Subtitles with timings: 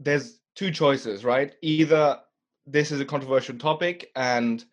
[0.00, 1.52] there's two choices, right?
[1.62, 2.18] Either
[2.66, 4.64] this is a controversial topic and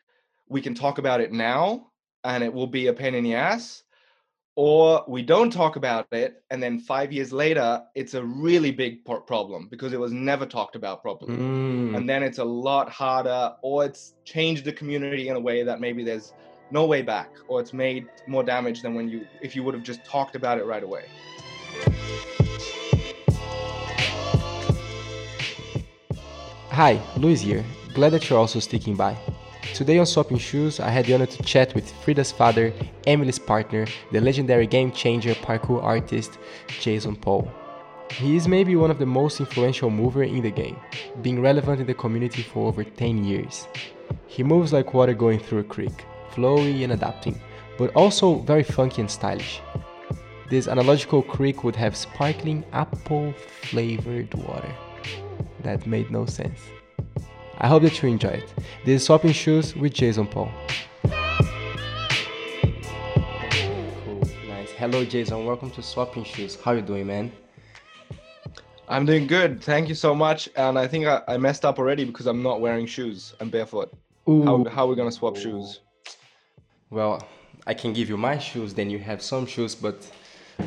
[0.49, 1.87] we can talk about it now
[2.23, 3.83] and it will be a pain in the ass,
[4.55, 9.05] or we don't talk about it and then five years later it's a really big
[9.05, 11.95] problem because it was never talked about properly mm.
[11.95, 15.79] and then it's a lot harder or it's changed the community in a way that
[15.79, 16.33] maybe there's
[16.71, 19.83] no way back or it's made more damage than when you if you would have
[19.83, 21.05] just talked about it right away
[26.77, 27.65] hi luis here
[27.95, 29.17] glad that you're also sticking by
[29.73, 32.71] Today on Swapping Shoes, I had the honor to chat with Frida's father,
[33.07, 36.37] Emily's partner, the legendary game changer parkour artist
[36.79, 37.51] Jason Paul.
[38.11, 40.77] He is maybe one of the most influential mover in the game,
[41.23, 43.67] being relevant in the community for over 10 years.
[44.27, 47.41] He moves like water going through a creek, flowy and adapting,
[47.79, 49.61] but also very funky and stylish.
[50.49, 53.33] This analogical creek would have sparkling apple
[53.63, 54.73] flavored water.
[55.63, 56.59] That made no sense.
[57.57, 58.53] I hope that you enjoy it.
[58.85, 60.51] This is Swapping Shoes with Jason Paul.
[64.03, 64.71] Cool, nice.
[64.77, 65.45] Hello, Jason.
[65.45, 66.55] Welcome to Swapping Shoes.
[66.61, 67.31] How you doing, man?
[68.87, 69.61] I'm doing good.
[69.63, 70.47] Thank you so much.
[70.55, 73.33] And I think I, I messed up already because I'm not wearing shoes.
[73.39, 73.91] I'm barefoot.
[74.29, 74.45] Ooh.
[74.45, 75.41] How, how are we gonna swap Ooh.
[75.41, 75.81] shoes?
[76.91, 77.27] Well,
[77.65, 78.75] I can give you my shoes.
[78.75, 80.09] Then you have some shoes, but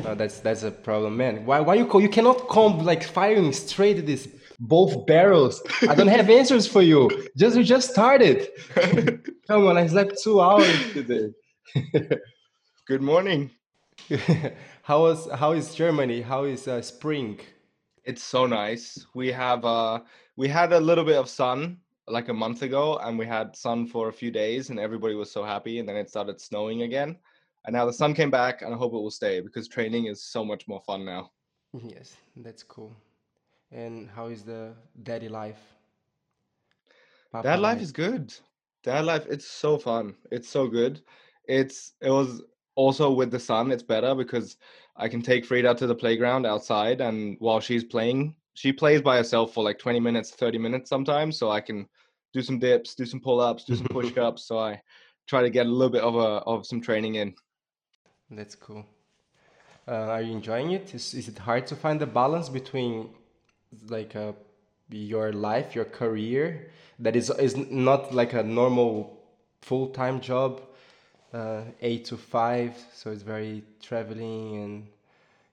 [0.05, 1.45] uh, that's that's a problem, man.
[1.45, 2.01] Why why you call?
[2.01, 4.27] You cannot come like firing straight this
[4.61, 5.61] both barrels.
[5.89, 7.09] I don't have answers for you.
[7.35, 8.47] Just we just started.
[9.47, 11.33] Come on, I slept two hours today.
[12.85, 13.49] Good morning.
[14.83, 16.21] how was how is Germany?
[16.21, 17.39] How is uh, spring?
[18.03, 19.05] It's so nice.
[19.15, 20.01] We have uh
[20.37, 23.87] we had a little bit of sun like a month ago and we had sun
[23.87, 27.17] for a few days and everybody was so happy and then it started snowing again.
[27.65, 30.23] And now the sun came back and I hope it will stay because training is
[30.23, 31.31] so much more fun now.
[31.73, 32.95] Yes, that's cool.
[33.71, 35.59] And how is the daddy life?
[37.31, 38.33] Papa Dad life is good.
[38.83, 40.15] Dad life, it's so fun.
[40.31, 41.01] It's so good.
[41.47, 42.41] It's it was
[42.75, 44.57] also with the sun, it's better because
[44.97, 49.17] I can take Frida to the playground outside, and while she's playing, she plays by
[49.17, 51.37] herself for like 20 minutes, 30 minutes sometimes.
[51.37, 51.87] So I can
[52.33, 54.45] do some dips, do some pull ups, do some push ups.
[54.45, 54.81] so I
[55.27, 57.33] try to get a little bit of a of some training in.
[58.29, 58.85] That's cool.
[59.87, 60.93] Uh, are you enjoying it?
[60.93, 63.09] Is, is it hard to find the balance between
[63.89, 64.35] like a
[64.89, 69.17] your life, your career that is is not like a normal
[69.61, 70.61] full time job,
[71.33, 72.75] uh, eight to five.
[72.93, 74.63] So it's very traveling.
[74.63, 74.87] And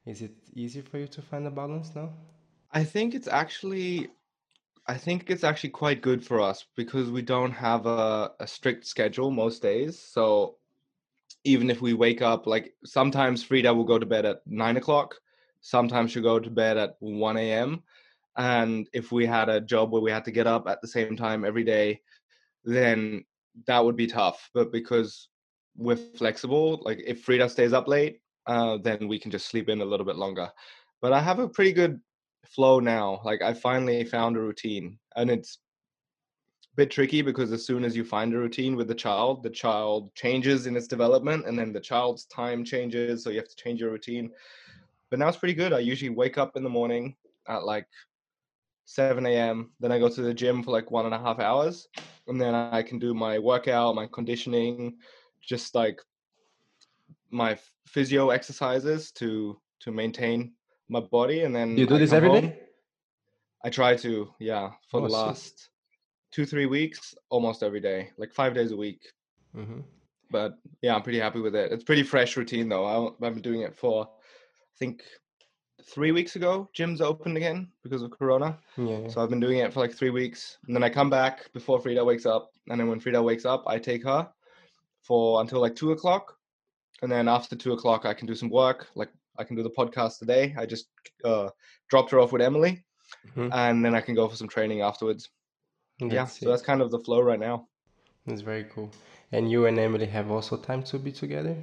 [0.07, 2.11] is it easy for you to find a balance now?
[2.73, 4.11] I think it's actually,
[4.87, 8.87] I think it's actually quite good for us because we don't have a, a strict
[8.87, 9.99] schedule most days.
[9.99, 10.57] So
[11.45, 15.15] even if we wake up, like sometimes Frida will go to bed at nine o'clock.
[15.61, 17.83] Sometimes she'll go to bed at 1 a.m
[18.39, 21.17] and if we had a job where we had to get up at the same
[21.17, 22.01] time every day
[22.65, 23.25] then
[23.67, 24.51] that would be tough.
[24.55, 25.29] But because
[25.77, 29.81] we're flexible like if frida stays up late uh, then we can just sleep in
[29.81, 30.51] a little bit longer.
[31.03, 32.01] But i have a pretty good
[32.47, 33.21] flow now.
[33.25, 35.59] Like i finally found a routine and it's
[36.73, 39.51] a bit tricky because as soon as you find a routine with the child the
[39.51, 43.57] child changes in its development and then the child's time changes so you have to
[43.57, 44.31] change your routine.
[45.11, 45.73] But now it's pretty good.
[45.73, 47.17] I usually wake up in the morning
[47.49, 47.87] at like
[48.89, 49.71] 7 a.m.
[49.81, 51.89] Then I go to the gym for like one and a half hours.
[52.27, 54.97] And then I can do my workout, my conditioning,
[55.43, 56.01] just like
[57.31, 60.55] my physio exercises to to maintain
[60.89, 61.43] my body.
[61.43, 62.41] And then you do I this every home.
[62.41, 62.61] day.
[63.63, 65.69] I try to, yeah, for oh, the last
[66.33, 69.03] two, three weeks, almost every day, like five days a week.
[69.55, 69.81] Mm-hmm.
[70.31, 71.73] But yeah, I'm pretty happy with it.
[71.73, 72.87] It's pretty fresh routine though.
[72.87, 75.03] I, I've been doing it for, I think,
[75.85, 78.59] three weeks ago, gyms opened again because of Corona.
[78.77, 79.09] Yeah.
[79.09, 81.81] So I've been doing it for like three weeks, and then I come back before
[81.81, 84.29] Frida wakes up, and then when Frida wakes up, I take her
[85.03, 86.35] for until like two o'clock,
[87.03, 88.89] and then after two o'clock, I can do some work.
[88.95, 90.55] Like I can do the podcast today.
[90.59, 90.89] I just
[91.25, 91.51] uh,
[91.89, 92.85] dropped her off with Emily,
[93.29, 93.53] mm-hmm.
[93.53, 95.31] and then I can go for some training afterwards.
[96.01, 97.67] That's yeah, so that's kind of the flow right now.
[98.27, 98.93] That's very cool.
[99.33, 101.57] And you and Emily have also time to be together?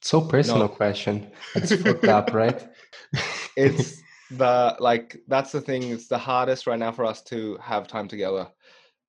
[0.00, 0.68] So personal no.
[0.68, 1.30] question.
[1.54, 2.66] It's fucked up, right?
[3.56, 5.84] it's the like that's the thing.
[5.84, 8.48] It's the hardest right now for us to have time together,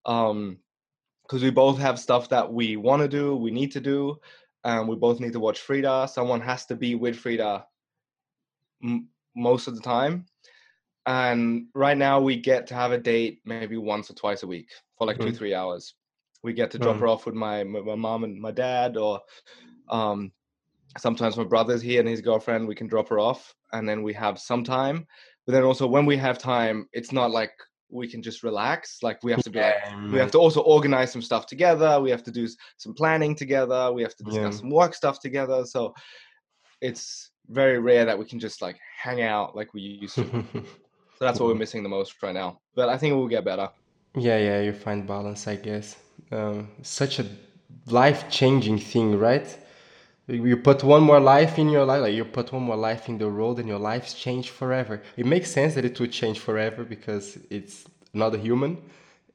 [0.05, 0.57] um,
[1.23, 4.17] because we both have stuff that we want to do, we need to do,
[4.63, 6.07] and we both need to watch Frida.
[6.11, 7.65] Someone has to be with Frida
[8.83, 10.25] m- most of the time.
[11.07, 14.69] And right now, we get to have a date maybe once or twice a week
[14.97, 15.25] for like mm.
[15.25, 15.93] two, three hours.
[16.43, 16.99] We get to drop mm.
[16.99, 19.21] her off with my my mom and my dad, or
[19.89, 20.31] um,
[20.97, 24.13] sometimes my brother's here and his girlfriend we can drop her off and then we
[24.13, 25.05] have some time
[25.45, 27.51] but then also when we have time, it's not like
[27.89, 29.03] we can just relax.
[29.03, 29.75] Like we have to be like
[30.11, 32.01] we have to also organize some stuff together.
[32.01, 33.91] We have to do some planning together.
[33.93, 34.61] We have to discuss Yeah.
[34.61, 35.65] some work stuff together.
[35.65, 35.93] So
[36.81, 40.23] it's very rare that we can just like hang out like we used to.
[40.53, 42.59] so that's what we're missing the most right now.
[42.73, 43.69] But I think it will get better.
[44.15, 45.97] Yeah, yeah, you find balance, I guess.
[46.31, 47.25] Um, such a
[47.87, 49.57] life-changing thing, right?
[50.27, 53.19] You put one more life in your life, like you put one more life in
[53.19, 55.03] the road, and your life's changed forever.
[55.17, 58.81] It makes sense that it would change forever because it's another human,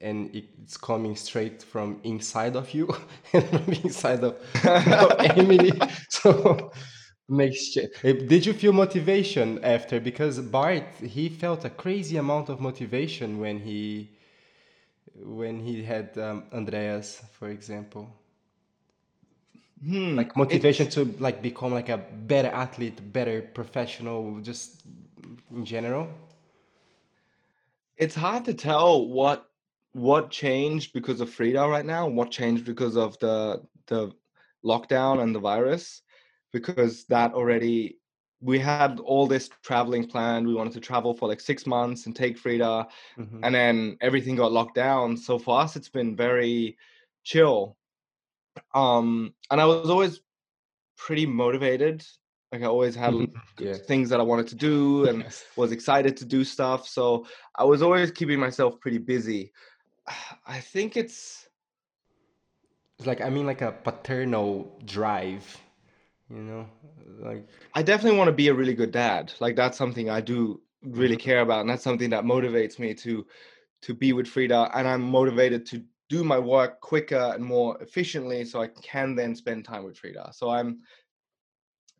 [0.01, 2.93] and it's coming straight from inside of you
[3.33, 4.35] and from inside of,
[5.37, 5.71] Emily.
[6.09, 6.71] So
[7.29, 7.73] makes
[8.03, 9.99] Did you feel motivation after?
[10.01, 14.11] Because Bart, he felt a crazy amount of motivation when he
[15.23, 18.20] when he had um, Andreas, for example.
[19.83, 20.15] Hmm.
[20.15, 24.83] Like motivation to like become like a better athlete, better professional, just
[25.51, 26.07] in general.
[27.97, 29.45] it's hard to tell what
[29.93, 34.11] what changed because of Frida right now, what changed because of the the
[34.65, 36.01] lockdown and the virus,
[36.51, 37.97] because that already
[38.41, 40.37] we had all this traveling planned.
[40.39, 42.87] We wanted to travel for like six months and take Frida,
[43.17, 43.39] Mhm.
[43.43, 45.17] and then everything got locked down.
[45.17, 46.77] So for us, it's been very
[47.23, 47.77] chill.
[48.73, 50.21] Um, and I was always
[50.97, 52.05] pretty motivated.
[52.51, 53.13] Like I always had
[53.59, 53.75] Yeah.
[53.75, 55.45] things that I wanted to do and Yes.
[55.55, 56.87] was excited to do stuff.
[56.87, 57.25] So
[57.55, 59.51] I was always keeping myself pretty busy.
[60.47, 61.47] I think it's
[62.97, 65.59] It's like I mean like a paternal drive,
[66.29, 66.67] you know?
[67.19, 69.33] Like I definitely want to be a really good dad.
[69.39, 73.25] Like that's something I do really care about, and that's something that motivates me to
[73.83, 74.71] to be with Frida.
[74.75, 79.33] And I'm motivated to do my work quicker and more efficiently, so I can then
[79.33, 80.31] spend time with Frida.
[80.33, 80.81] So I'm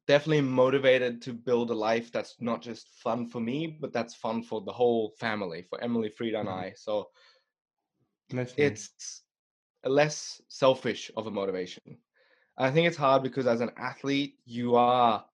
[0.06, 4.44] definitely motivated to build a life that's not just fun for me, but that's fun
[4.44, 6.52] for the whole family, for Emily, Frida, and Mhm.
[6.52, 6.74] I.
[6.76, 7.10] So
[8.34, 8.54] nice.
[8.58, 9.24] it's
[9.86, 11.98] a less selfish of a motivation.
[12.58, 15.26] I think it's hard because as an athlete, you are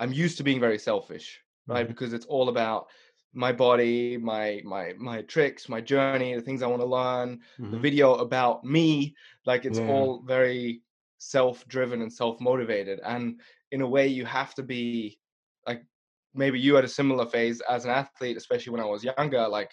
[0.00, 1.86] I'm used to being very selfish, right?
[1.86, 1.88] Mhm.
[1.88, 2.88] Because it's all about
[3.34, 7.40] my body, my my my tricks, my journey, the things I want to learn,
[7.70, 7.80] the Mhm.
[7.80, 9.14] video about me,
[9.46, 9.84] like it's Yeah.
[9.86, 10.82] all very
[11.18, 13.40] self-driven and self-motivated and
[13.72, 15.18] in a way you have to be
[15.66, 15.82] like
[16.34, 19.72] maybe you had a similar phase as an athlete especially when I was younger like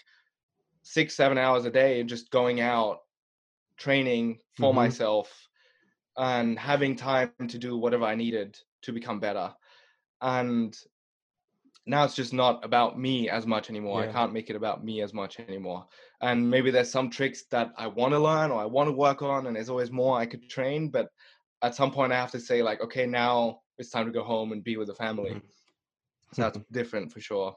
[0.83, 2.99] 6 7 hours a day just going out
[3.77, 4.73] training for Mhm.
[4.73, 5.49] myself
[6.17, 9.53] and having time to do whatever I needed to become better.
[10.21, 10.77] And
[11.91, 14.01] now it's just not about me as much anymore.
[14.01, 14.09] Yeah.
[14.09, 15.85] I can't make it about me as much anymore.
[16.21, 19.21] And maybe there's some tricks that I want to learn or I want to work
[19.21, 20.89] on, and there's always more I could train.
[20.89, 21.07] But
[21.61, 24.51] at some point, I have to say, like, okay, now it's time to go home
[24.53, 25.31] and be with the family.
[25.31, 25.41] Mhm.
[26.33, 27.55] So that's different for sure.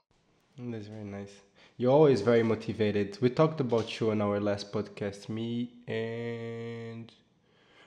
[0.60, 1.34] Mm, That's very nice.
[1.76, 3.18] You're always very motivated.
[3.20, 7.12] We talked about you on our last podcast, me and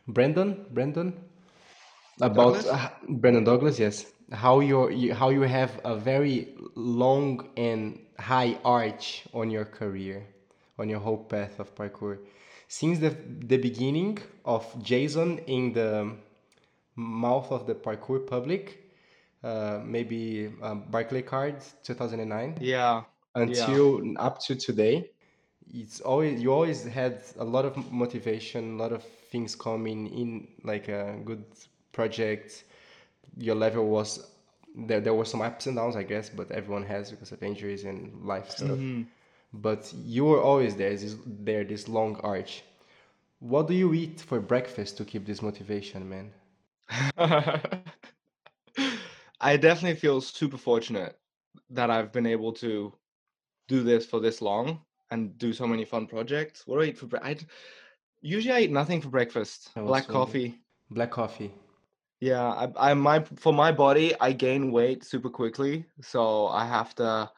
[0.07, 0.65] Brandon.
[0.71, 1.13] Brandon
[2.21, 2.67] about Douglas?
[2.67, 3.79] uh, Brandon Douglas.
[3.79, 9.65] Yes, how you're, you how you have a very long and high arch on your
[9.65, 10.25] career,
[10.79, 12.19] on your whole path of parkour,
[12.67, 13.15] since the
[13.47, 16.11] the beginning of Jason in the
[16.95, 18.83] mouth of the parkour public.
[19.43, 23.03] Uh, maybe um, Barclay Cards 2009 Yeah.
[23.35, 25.11] until up to today
[25.73, 30.47] it's always you always had a lot of motivation a lot of things coming in
[30.63, 31.43] like a good
[31.97, 32.47] project
[33.47, 34.09] your level was
[34.89, 37.83] there there were some ups and downs i guess but everyone has because of injuries
[37.91, 37.99] and
[38.33, 39.07] life stuff Mhm.
[39.53, 42.53] but you were always there this there this long arch
[43.39, 46.27] what do you eat for breakfast to keep this motivation man
[49.41, 51.17] I definitely feel super fortunate
[51.69, 52.93] that I've been able to
[53.67, 56.65] do this for this long and do so many fun projects.
[56.67, 57.47] What do I eat for breakfast?
[58.21, 59.71] Usually I eat nothing for breakfast.
[59.83, 60.61] Black coffee.
[60.89, 61.51] black coffee
[62.19, 62.43] Yeah,
[62.77, 67.31] I, I my for my body, I gain weight super quickly, so I have to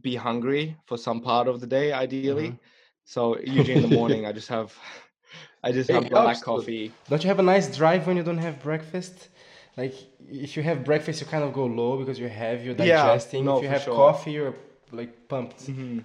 [0.00, 2.48] be hungry for some part of the day, ideally.
[2.48, 2.58] Mhm.
[3.04, 4.78] So usually in the morning, I just have,
[5.64, 6.94] I just It have black helps coffee.
[7.08, 9.28] Don't you have a nice drive when you don't have breakfast?
[9.76, 9.94] Like
[10.28, 13.44] if you have breakfast, you kind of go low because you're heavy, you're Yeah, digesting.
[13.44, 13.90] no, if you have sure.
[13.90, 14.54] coffee, you're
[14.92, 15.70] like pumped.
[15.70, 16.04] Mhm.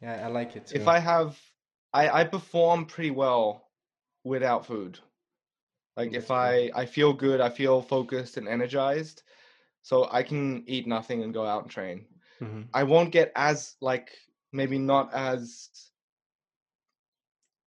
[0.00, 0.72] Yeah, I like it too.
[0.72, 1.40] If I have,
[1.92, 3.70] I I perform pretty well
[4.24, 4.98] without food.
[5.96, 9.22] Like if I I feel good, I feel focused and energized,
[9.82, 12.08] so I can eat nothing and go out and train.
[12.40, 12.68] Mhm.
[12.74, 14.18] I won't get as like
[14.52, 15.92] maybe not as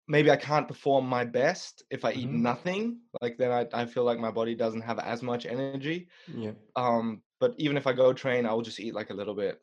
[0.08, 2.30] maybe I can't perform my best if I eat Mhm.
[2.30, 3.02] nothing.
[3.20, 6.08] Like then I I feel like my body doesn't have as much energy.
[6.26, 6.52] Yeah.
[6.76, 9.62] Um, but even if I go train, I will just eat like a little bit.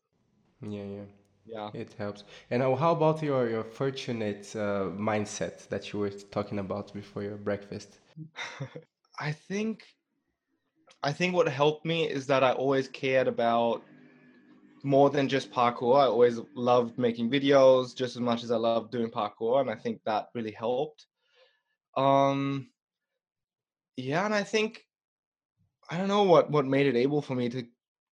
[0.62, 1.06] Yeah, yeah.
[1.46, 1.72] Yeah.
[1.74, 2.24] It helps.
[2.50, 7.38] And how about your your fortunate uh, mindset that you were talking about before your
[7.38, 8.00] breakfast?
[9.20, 9.84] I think
[11.04, 13.84] I think what helped me is that I always cared about
[14.84, 16.00] more than just parkour.
[16.00, 19.76] I always loved making videos just as much as I loved doing parkour, and I
[19.76, 21.06] think that really helped.
[21.96, 22.70] Um,
[23.96, 24.86] yeah, and I think
[25.90, 27.64] I don't know what what made it able for me to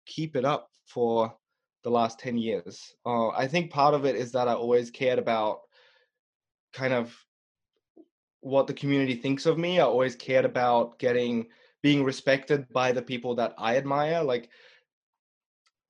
[0.06, 1.36] keep it up for
[1.84, 2.94] the last 10 years.
[3.06, 5.60] Uh, I think part of it is that I always cared about
[6.74, 7.16] kind of
[8.44, 9.80] what the community thinks of me.
[9.80, 11.48] I always cared about getting
[11.82, 14.24] being respected by the people that I admire.
[14.24, 14.50] Like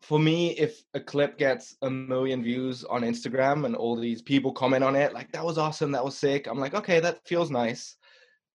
[0.02, 4.52] for me, if a clip gets a million views on Instagram and all these people
[4.52, 7.52] comment on it, like that was awesome, that was sick, I'm like, okay, that feels
[7.52, 7.96] nice.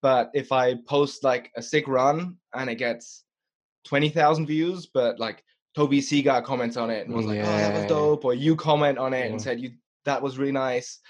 [0.00, 3.24] But if I post like a sick run and it gets
[3.86, 5.42] 20,000 views, but like
[5.74, 8.96] Toby Segar comments on it and was like, "Oh, that was dope," or you comment
[8.96, 9.32] on it yeah.
[9.32, 9.72] and said, "You
[10.04, 11.00] that was really nice,"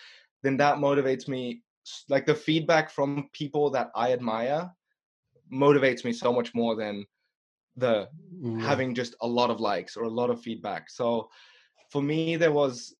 [0.42, 1.62] then that motivates me.
[2.08, 4.70] Like the feedback from people that I admire
[5.52, 7.06] motivates me so much more than
[7.76, 8.08] the
[8.40, 8.60] yeah.
[8.60, 10.90] having just a lot of likes or a lot of feedback.
[10.90, 11.28] So
[11.90, 12.94] for me, there was,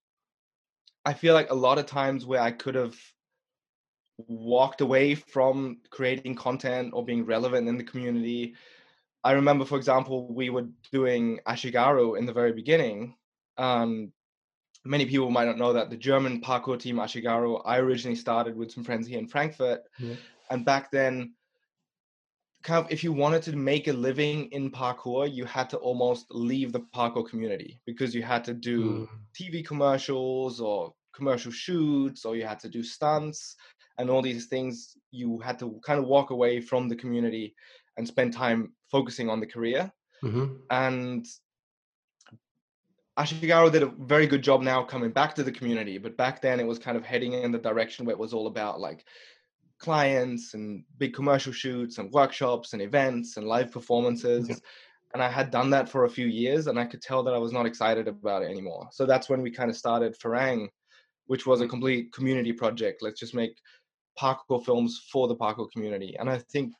[1.04, 2.96] I feel like a lot of times where I could have
[4.18, 8.54] walked away from creating content or being relevant in the community
[9.24, 13.16] I remember, for example, we were doing Ashigaru in the very beginning.
[13.56, 14.12] Um,
[14.84, 18.70] many people might not know that the German parkour team Ashigaru, I originally started with
[18.70, 19.80] some friends here in Frankfurt.
[19.98, 20.14] Yeah.
[20.50, 21.34] And back then,
[22.62, 26.26] kind of if you wanted to make a living in parkour, you had to almost
[26.30, 29.08] leave the parkour community because you had to do mm.
[29.34, 33.56] TV commercials or commercial shoots or you had to do stunts
[33.98, 34.96] and all these things.
[35.10, 37.54] You had to kind of walk away from the community
[37.96, 39.92] and spend time focusing on the career.
[40.22, 40.54] Mm-hmm.
[40.70, 41.26] And
[43.18, 46.59] Ashigaru did a very good job now coming back to the community, but back then
[46.59, 49.04] it was kind of heading in the direction where it was all about like
[49.78, 54.49] clients and big commercial shoots and workshops and events and live performances.
[54.49, 54.56] Yeah.
[55.12, 57.38] And I had done that for a few years and I could tell that I
[57.38, 58.88] was not excited about it anymore.
[58.90, 60.66] So that's when we kind of started Farang,
[61.26, 61.71] which was a mm-hmm.
[61.71, 63.00] complete community project.
[63.00, 63.56] Let's just make
[64.21, 66.16] parkour films for the parkour community.
[66.18, 66.73] And I think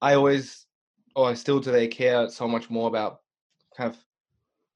[0.00, 0.66] I always,
[1.16, 3.18] or I still today, care so much more about
[3.76, 3.98] kind of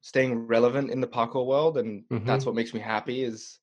[0.05, 2.27] staying relevant in the parkour world, and mm-hmm.
[2.27, 3.59] that's what makes me happy is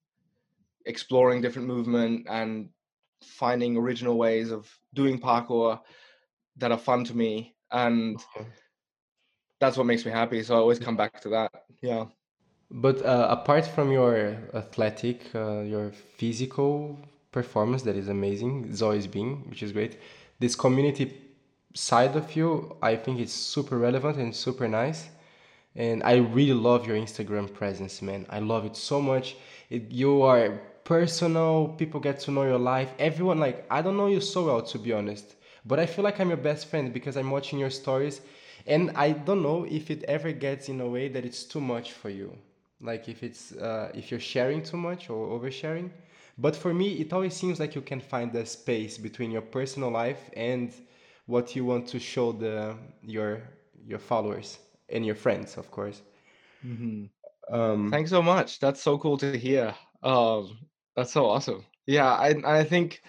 [0.88, 2.70] exploring different movement and
[3.24, 5.80] finding original ways of doing parkour
[6.58, 8.20] that are fun to me, and
[9.60, 10.42] that's what makes me happy.
[10.42, 11.52] So I always come back to that.
[11.80, 12.06] Yeah.
[12.72, 16.98] But uh, apart from your athletic, uh, your physical
[17.32, 20.00] performance that is amazing, it's always been, which is great.
[20.40, 21.06] This community
[21.76, 25.10] side of you, I think it's super relevant and super nice.
[25.76, 28.26] And I really love your Instagram presence, man.
[28.30, 29.36] I love it so much.
[29.70, 32.92] It, you are personal, people get to know your life.
[33.00, 35.36] Everyone, like, I don't know you so well, to be honest,
[35.66, 38.22] but I feel like I'm your best friend because I'm watching your stories.
[38.68, 41.94] And I don't know if it ever gets in a way that it's too much
[41.94, 42.38] for you.
[42.82, 45.90] Like, if it's, uh, if you're sharing too much or oversharing.
[46.38, 49.92] But for me, it always seems like you can find the space between your personal
[49.92, 50.74] life and
[51.28, 53.42] what you want to show the your
[53.86, 54.58] your followers
[54.92, 56.02] and your friends, of course.
[56.66, 57.06] Mm-hmm.
[57.54, 58.60] Um, Thanks so much.
[58.60, 59.74] That's so cool to hear.
[60.04, 60.58] Um,
[60.96, 61.66] that's so awesome.
[61.86, 63.02] Yeah, I I think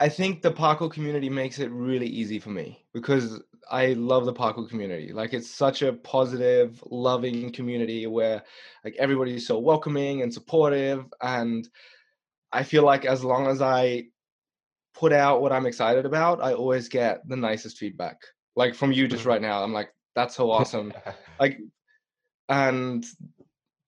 [0.00, 4.32] I think the parkour community makes it really easy for me because I love the
[4.32, 5.12] parkour community.
[5.12, 8.42] Like it's such a positive, loving community where
[8.84, 11.68] like everybody's so welcoming and supportive and
[12.52, 14.04] I feel like as long as I
[14.94, 18.18] put out what I'm excited about, I always get the nicest feedback.
[18.56, 19.30] Like from you just mm-hmm.
[19.30, 19.62] right now.
[19.62, 20.92] I'm like, that's so awesome.
[21.40, 21.58] like
[22.48, 23.04] and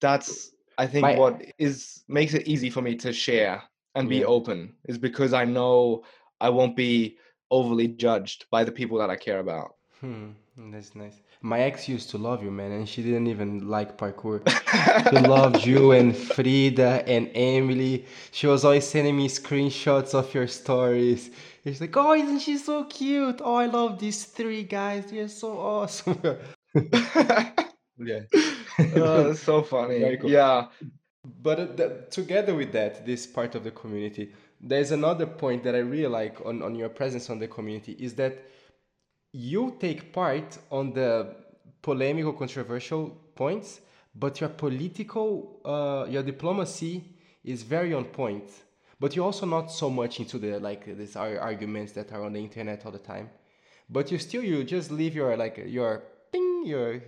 [0.01, 3.63] that's I think My, what is makes it easy for me to share
[3.95, 4.27] and be yeah.
[4.27, 6.05] open is because I know
[6.41, 7.17] I won't be
[7.51, 9.77] overly judged by the people that I care about.
[10.01, 10.33] Hmm,
[10.71, 11.21] that's nice.
[11.41, 14.43] My ex used to love you, man, and she didn't even like parkour.
[15.11, 18.05] she loved you and Frida and Emily.
[18.33, 21.31] She was always sending me screenshots of your stories.
[21.67, 23.41] She's like, "Oh, isn't she so cute?
[23.43, 25.11] Oh, I love these three guys.
[25.11, 26.21] They're so awesome."
[27.99, 28.21] yeah,
[28.95, 30.17] oh, so funny.
[30.17, 30.31] Cool.
[30.31, 30.69] Yeah,
[31.43, 35.75] but uh, th- together with that, this part of the community, there's another point that
[35.75, 38.39] I really like on on your presence on the community is that
[39.33, 41.35] you take part on the
[41.83, 43.81] polemic or controversial points,
[44.15, 47.05] but your political, uh, your diplomacy
[47.43, 48.51] is very on point.
[48.99, 52.41] But you're also not so much into the like these arguments that are on the
[52.41, 53.31] internet all the time.
[53.91, 57.03] But you still you just leave your like your ping your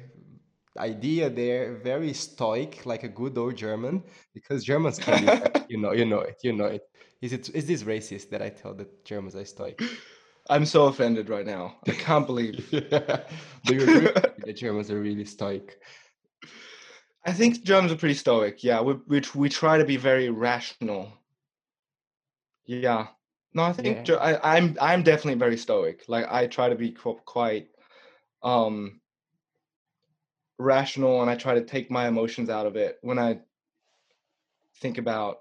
[0.79, 4.03] idea there, very stoic, like a good old German,
[4.33, 6.83] because Germans can be, you know, you know it, you know it.
[7.21, 9.81] Is it is this racist that I tell that Germans are stoic?
[10.51, 11.77] I'm so offended right now.
[11.87, 12.71] I can't believe.
[12.71, 14.11] Do you agree
[14.45, 15.79] that Germans are really stoic?
[17.27, 18.65] I think Germans are pretty stoic.
[18.65, 21.13] Yeah, we we, we try to be very rational.
[22.69, 23.09] Yeah.
[23.55, 24.11] No, I think Yeah.
[24.11, 26.05] I, I'm I'm definitely very stoic.
[26.09, 27.69] Like I try to be quite
[28.43, 29.01] um
[30.59, 33.41] rational and I try to take my emotions out of it when I
[34.81, 35.39] think about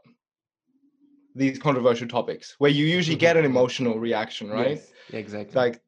[1.36, 3.46] these controversial topics where you usually Mhm, get an mhm.
[3.46, 4.81] emotional reaction, right?
[4.81, 5.63] Yes, exactly.
[5.63, 5.81] Like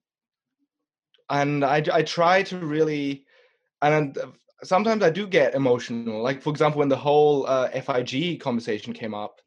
[1.29, 3.25] and I I try to really
[3.81, 4.17] and
[4.63, 6.12] sometimes I do get emotional.
[6.12, 9.41] Like for example, when the whole uh, FIG conversation came up,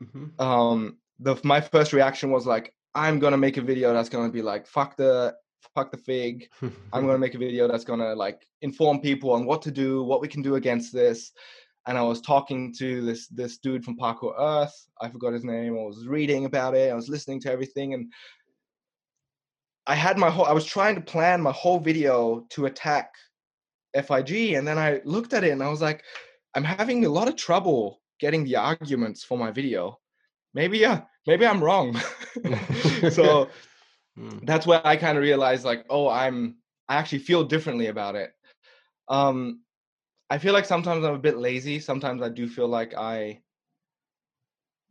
[0.00, 0.36] Mhm.
[0.38, 4.42] um, the my first reaction was like, I'm gonna make a video that's gonna be
[4.42, 5.34] like, fuck the
[5.74, 6.48] fuck the fig.
[6.92, 10.20] I'm gonna make a video that's gonna like inform people on what to do, what
[10.20, 11.32] we can do against this.
[11.86, 14.88] And I was talking to this this dude from Parkour Earth.
[15.00, 15.74] I forgot his name.
[15.74, 16.90] I was reading about it.
[16.90, 18.12] I was listening to everything, and
[19.86, 20.46] I had my whole.
[20.46, 23.12] I was trying to plan my whole video to attack
[23.94, 26.02] FIG, and then I looked at it and I was like,
[26.54, 29.98] I'm having a lot of trouble getting the arguments for my video.
[30.56, 31.94] Maybe yeah, maybe I'm wrong.
[33.10, 33.50] so
[34.18, 34.46] Mm.
[34.46, 36.56] that's where I kind of realized like, oh, I'm
[36.88, 38.32] I actually feel differently about it.
[39.08, 39.60] Um,
[40.30, 41.80] I feel like sometimes I'm a bit lazy.
[41.80, 43.42] Sometimes I do feel like I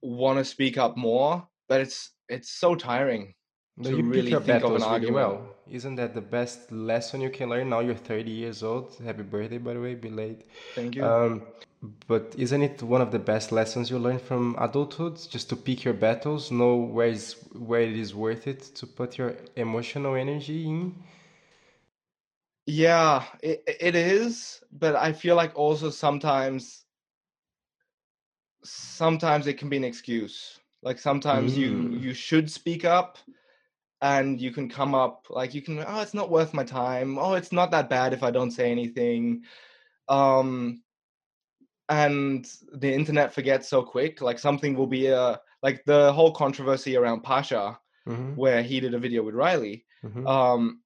[0.04, 3.34] want to speak up more, but it's it's so tiring
[3.78, 5.08] No, to you pick really your think of an really argument.
[5.08, 5.56] well.
[5.70, 7.70] Isn't that the best lesson you can learn?
[7.70, 8.96] Now you're 30 years old.
[9.04, 10.42] Happy birthday, by the way, be late.
[10.76, 11.16] Thank you.
[11.18, 11.44] Um,
[12.08, 15.18] but isn't it one of the best lessons you learn from adulthood?
[15.30, 19.18] Just to pick your battles, know where is where it is worth it to put
[19.18, 20.96] your emotional energy in.
[22.68, 26.86] Yeah, it it is, but I feel like also sometimes
[28.64, 30.60] sometimes it can be an excuse.
[30.82, 31.98] Like sometimes you Mm.
[31.98, 33.18] you should speak up
[34.06, 37.18] and you can come up like you can oh it's not worth my time.
[37.18, 39.44] Oh, it's not that bad if I don't say anything.
[40.08, 40.84] Um
[41.90, 44.22] and the internet forgets so quick.
[44.22, 48.36] Like something will be a like the whole controversy around Pasha Mhm.
[48.36, 49.86] where he did a video with Riley.
[50.04, 50.28] Mhm.
[50.28, 50.82] Um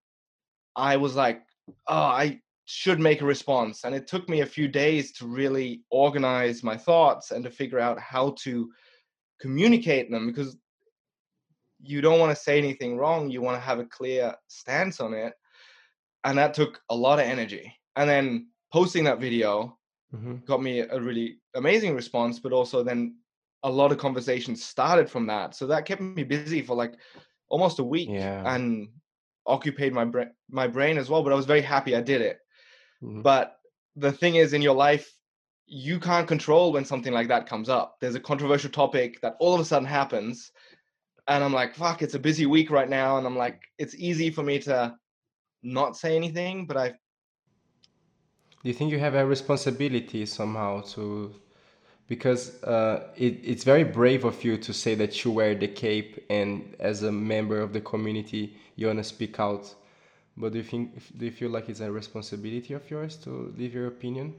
[0.77, 1.41] I was like,
[1.87, 3.83] oh, I should make a response.
[3.83, 7.81] And it took me a few days to really organize my thoughts and to figure
[7.87, 8.71] out how to
[9.41, 10.55] communicate them because
[11.81, 13.29] you don't want to say anything wrong.
[13.29, 15.33] You want to have a clear stance on it.
[16.23, 17.73] And that took a lot of energy.
[17.95, 19.77] And then posting that video
[20.13, 20.45] Mhm.
[20.45, 23.17] got me a really amazing response, but also then
[23.63, 25.55] a lot of conversations started from that.
[25.55, 26.95] So that kept me busy for like
[27.49, 28.43] almost a week Yeah.
[28.55, 28.89] and
[29.45, 31.23] occupied my brain my brain as well.
[31.23, 32.39] But I was very happy I did it.
[33.01, 33.23] Mhm.
[33.23, 33.59] But
[33.95, 35.17] the thing is, in your life,
[35.65, 37.97] you can't control when something like that comes up.
[37.99, 40.51] There's a controversial topic that all of a sudden happens,
[41.29, 44.31] and I'm like, fuck, it's a busy week right now, and I'm like, it's easy
[44.31, 44.95] for me to
[45.63, 46.93] not say anything, but I
[48.63, 51.35] Do you think you have a responsibility somehow to
[52.07, 56.25] because uh, it, it's very brave of you to say that you wear the cape
[56.29, 59.73] and as a member of the community you want to speak out.
[60.37, 63.73] But do you think do you feel like it's a responsibility of yours to leave
[63.73, 64.33] your opinion?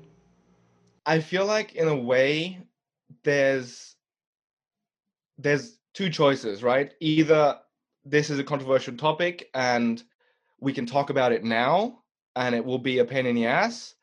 [1.06, 2.60] I feel like in a way
[3.24, 3.96] there's
[5.38, 6.92] there's two choices, right?
[7.00, 7.58] Either
[8.04, 10.02] this is a controversial topic and
[10.60, 11.98] we can talk about it now
[12.36, 13.94] and it will be a pain in the ass,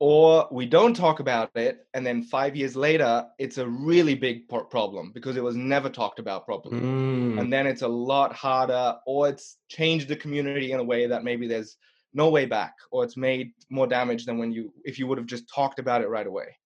[0.00, 4.48] or we don't talk about it and then 5 years later it's a really big
[4.48, 6.80] problem because it was never talked about properly.
[6.80, 7.38] Mm.
[7.40, 11.22] And then it's a lot harder or it's changed the community in a way that
[11.22, 11.76] maybe there's
[12.14, 15.26] no way back or it's made more damage than when you if you would have
[15.26, 16.56] just talked about it right away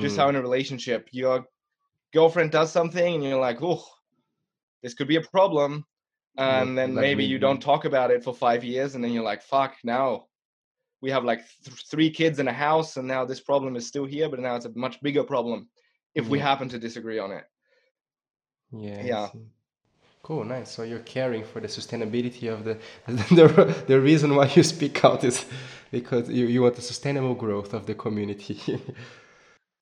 [0.00, 0.18] just Mm.
[0.18, 1.46] how in a relationship your
[2.14, 3.84] girlfriend does something and you're like oh
[4.82, 5.84] this could be a problem
[6.36, 9.22] and then like maybe you don't talk about it for five years and then you're
[9.22, 10.24] like fuck now
[11.00, 14.06] we have like th- three kids in a house and now this problem is still
[14.06, 15.68] here but now it's a much bigger problem
[16.14, 17.44] if we happen to disagree on it.
[18.72, 19.28] Yeah Yeah.
[20.22, 20.70] cool nice.
[20.70, 25.24] So you're caring for the sustainability of the the, the reason why you speak out
[25.24, 25.44] is
[25.90, 28.58] because you, you want the sustainable growth of the community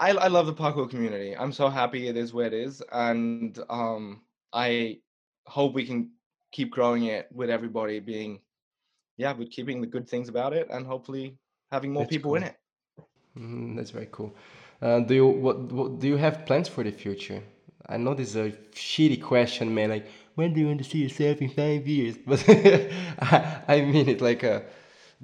[0.02, 3.58] I, I love the parkour community i'm so happy it is where it is and
[3.70, 4.98] um i
[5.46, 6.10] hope we can
[6.52, 8.40] keep growing it with everybody being
[9.16, 11.38] yeah with keeping the good things about it and hopefully
[11.72, 12.56] having more That's people in it
[13.38, 14.34] Mm, that's very cool.
[14.80, 17.42] Uh, do you what, what do you have plans for the future?
[17.88, 19.90] I know this is a shitty question, man.
[19.90, 22.16] Like, when do you want to see yourself in five years?
[22.26, 24.20] But I, I mean it.
[24.20, 24.60] Like, uh,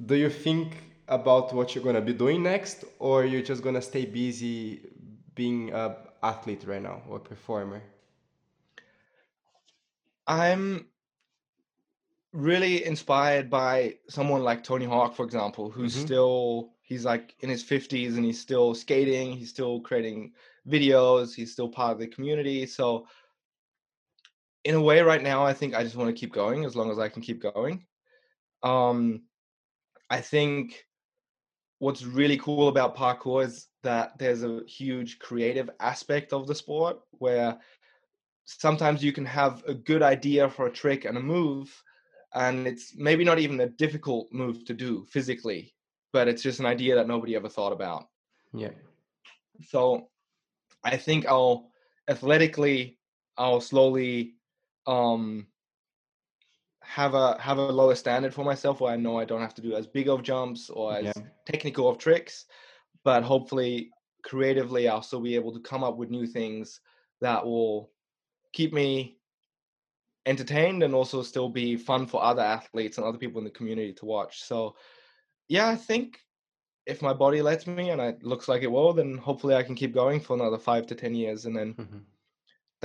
[0.06, 0.76] do you think
[1.08, 4.88] about what you're gonna be doing next, or you're just gonna stay busy
[5.34, 7.82] being a athlete right now or performer?
[10.28, 10.90] I'm
[12.32, 15.98] really inspired by someone like Tony Hawk, for example, who's Mhm.
[15.98, 20.32] still he's like in his 50s and he's still skating, he's still creating
[20.66, 22.66] videos, he's still part of the community.
[22.66, 23.06] So
[24.64, 26.90] in a way right now I think I just want to keep going as long
[26.90, 27.86] as I can keep going.
[28.62, 29.24] Um
[30.10, 30.87] I think
[31.78, 36.98] what's really cool about parkour is that there's a huge creative aspect of the sport
[37.12, 37.58] where
[38.44, 41.82] sometimes you can have a good idea for a trick and a move
[42.34, 45.74] and it's maybe not even a difficult move to do physically
[46.12, 48.08] but it's just an idea that nobody ever thought about
[48.52, 48.70] Yeah.
[49.68, 50.08] so
[50.84, 51.70] i think i'll
[52.08, 52.98] athletically
[53.36, 54.34] i'll slowly
[54.86, 55.46] um
[56.88, 59.62] have a have a lower standard for myself where i know i don't have to
[59.62, 61.22] do as big of jumps or as Yeah.
[61.46, 62.46] technical of tricks
[63.04, 63.90] but hopefully
[64.22, 66.80] creatively i'll still be able to come up with new things
[67.20, 67.92] that will
[68.52, 69.18] keep me
[70.26, 73.92] entertained and also still be fun for other athletes and other people in the community
[73.92, 74.74] to watch so
[75.48, 76.20] yeah i think
[76.86, 79.74] if my body lets me and it looks like it will then hopefully i can
[79.74, 82.04] keep going for another five to ten years and then Mhm.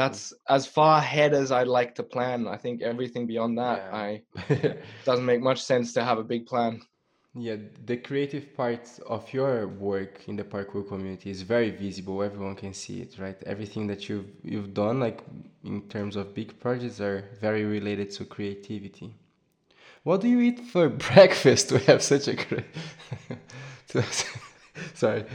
[0.02, 0.20] Mm.
[0.20, 3.90] that's as far ahead as i'd like to plan i think everything beyond that Yeah.
[3.92, 4.22] i
[5.06, 6.82] doesn't make much sense to have a big plan
[7.36, 12.22] Yeah, the creative part of your work in the parkour community is very visible.
[12.22, 13.36] Everyone can see it, right?
[13.44, 15.24] Everything that you've you've done, like
[15.64, 19.14] in terms of big projects, are very related to creativity.
[20.04, 22.66] What do you eat for breakfast to have such a great?
[24.96, 25.26] Sorry,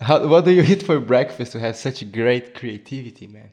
[0.00, 3.50] How, what do you eat for breakfast to have such great creativity, man?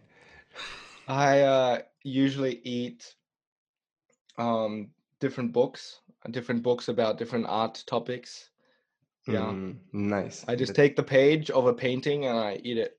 [1.12, 3.16] I uh usually eat
[4.38, 6.00] um different books
[6.32, 8.50] different books about different art topics
[9.28, 10.46] yeah Mm, nice.
[10.48, 12.98] i just take the page of a painting and i eat it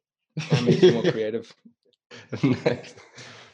[0.52, 1.52] and make it more creative
[2.42, 2.94] Nice.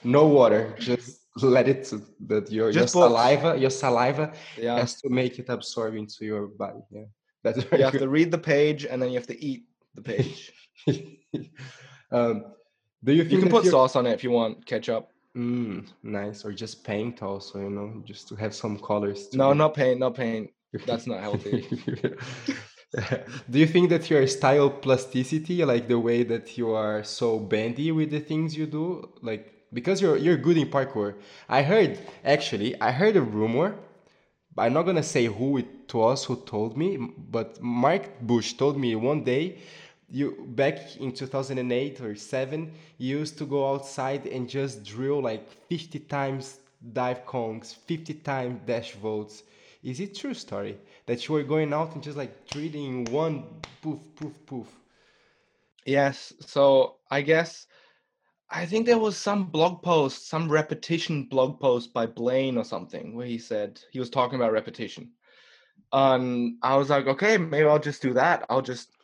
[0.04, 3.14] No water, just let it to, that your Just your books.
[3.14, 6.80] saliva your saliva yeah has to make it absorb into your body.
[6.90, 7.06] Yeah,
[7.42, 10.52] that's you have to read the page and then you have to eat the page
[12.12, 12.44] um,
[13.04, 15.86] do you think you can put you're- sauce on it if you want ketchup Mm,
[16.02, 19.28] nice, or just paint also, you know, just to have some colors.
[19.28, 19.54] to no it.
[19.54, 20.50] not paint not paint
[20.86, 21.68] that's not healthy
[23.50, 27.92] Do you think that your style plasticity, like the way that you are so bendy
[27.92, 31.14] with the things you do, like because you're you're good in parkour?
[31.48, 33.76] I heard actually, I heard a rumor.
[34.56, 36.96] I'm not gonna say who it was who told me,
[37.36, 39.58] but Mark Bush told me one day,
[40.10, 45.50] you back in 2008 or seven, you used to go outside and just drill like
[45.68, 46.60] 50 times
[46.92, 49.42] dive kongs, 50 times dash vaults.
[49.82, 53.44] Is it true story that you were going out and just like drilling one
[53.82, 54.66] poof poof poof?
[55.88, 57.66] yes so i guess
[58.50, 63.14] i think there was some blog post some repetition blog post by Blane or something
[63.16, 65.10] where he said he was talking about repetition
[65.92, 68.97] and i was like okay maybe i'll just do that i'll just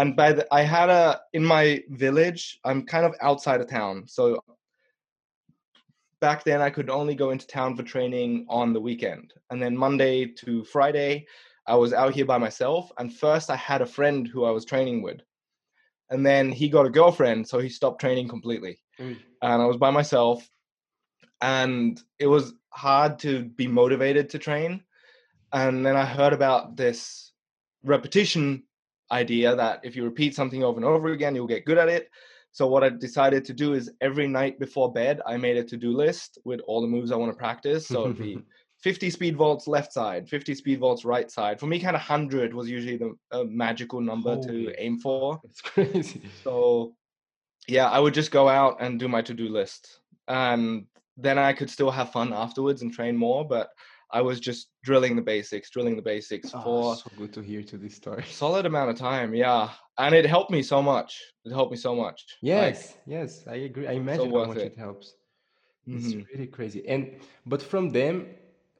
[0.00, 4.04] and by the i had a in my village i'm kind of outside of town.
[4.06, 4.42] So
[6.20, 9.32] back then i could only go into town for training on the weekend.
[9.50, 11.26] And then monday to friday
[11.66, 12.90] i was out here by myself.
[12.98, 15.20] And first i had a friend who i was training with.
[16.10, 18.78] And then he got a girlfriend so he stopped training completely.
[19.42, 20.46] And I was by myself,
[21.40, 24.82] and it was hard to be motivated to train.
[25.52, 27.32] And then I heard about this
[27.82, 28.64] repetition
[29.12, 32.10] idea that if you repeat something over and over again, you'll get good at it.
[32.52, 35.92] So what I decided to do is every night before bed, I made a to-do
[35.92, 37.86] list with all the moves I want to practice.
[37.86, 38.38] So it'd be
[38.82, 41.60] 50 speed vaults left side, 50 speed vaults right side.
[41.60, 45.40] For me, kind of 100 was usually the uh, magical number Holy to aim for.
[45.44, 46.22] It's crazy.
[46.42, 46.94] So
[47.68, 50.00] yeah, I would just go out and do my to-do list.
[50.26, 53.70] And then I could still have fun afterwards and train more, but
[54.12, 57.62] I was just drilling the basics, drilling the basics Oh, for so good to hear
[57.64, 58.24] to this story.
[58.28, 59.34] solid amount of time.
[59.34, 59.70] Yeah.
[59.98, 61.20] And it helped me so much.
[61.44, 62.24] It helped me so much.
[62.52, 63.86] Like, Yes, yes, I agree.
[63.86, 64.72] I imagine how much it.
[64.72, 65.14] it helps.
[65.90, 66.26] It's mhm.
[66.32, 66.86] really crazy.
[66.88, 68.26] And but from them,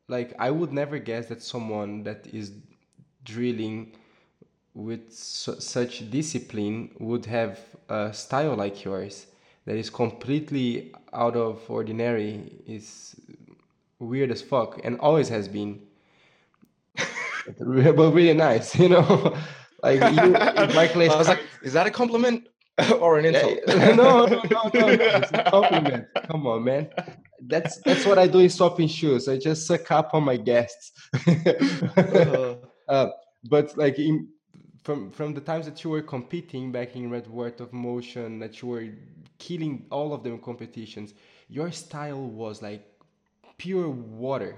[0.09, 2.53] like I would never guess that someone that is
[3.25, 3.97] drilling
[4.75, 9.27] with su- such discipline would have a style like yours
[9.67, 12.63] that is completely out of ordinary.
[12.67, 13.17] Is
[14.01, 15.81] weird as fuck and always has been.
[17.47, 19.37] But really nice, you know.
[19.83, 22.49] like you, Mark I was like, is that a compliment
[23.01, 23.59] or an insult?
[23.67, 24.89] no, no, no, no.
[24.89, 26.07] It's a compliment.
[26.29, 26.89] Come on, man.
[27.41, 29.27] That's that's what I do in swapping shoes.
[29.27, 30.93] I just suck up on my guests.
[31.97, 32.57] Uh,
[32.89, 33.09] uh,
[33.49, 34.29] but like in,
[34.85, 38.39] from from the times that you were competing back in Red Bull Art of Motion,
[38.41, 38.89] that you were
[39.39, 41.15] killing all of them competitions,
[41.49, 42.87] your style was like
[43.61, 44.57] pure water.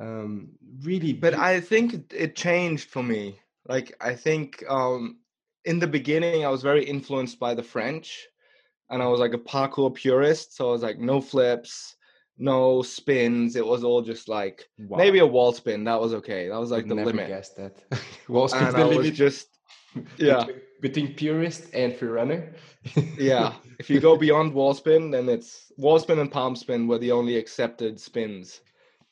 [0.00, 3.38] Um, really, but I think it changed for me.
[3.68, 5.18] Like I think um,
[5.66, 8.26] in the beginning, I was very influenced by the French,
[8.88, 10.56] and I was like a parkour purist.
[10.56, 11.96] So I was like, no flips,
[12.38, 13.54] no spins.
[13.54, 14.96] It was all just like wow.
[14.96, 15.84] maybe a wall spin.
[15.84, 16.48] That was okay.
[16.48, 17.28] That was like the never limit.
[17.28, 17.84] Guessed that
[18.28, 19.12] wall spin the limit.
[19.12, 19.58] just
[20.16, 20.46] yeah
[20.80, 22.52] between purist and free runner.
[23.18, 26.98] yeah, if you go beyond wall spin, then it's wall spin and palm spin were
[26.98, 28.60] the only accepted spins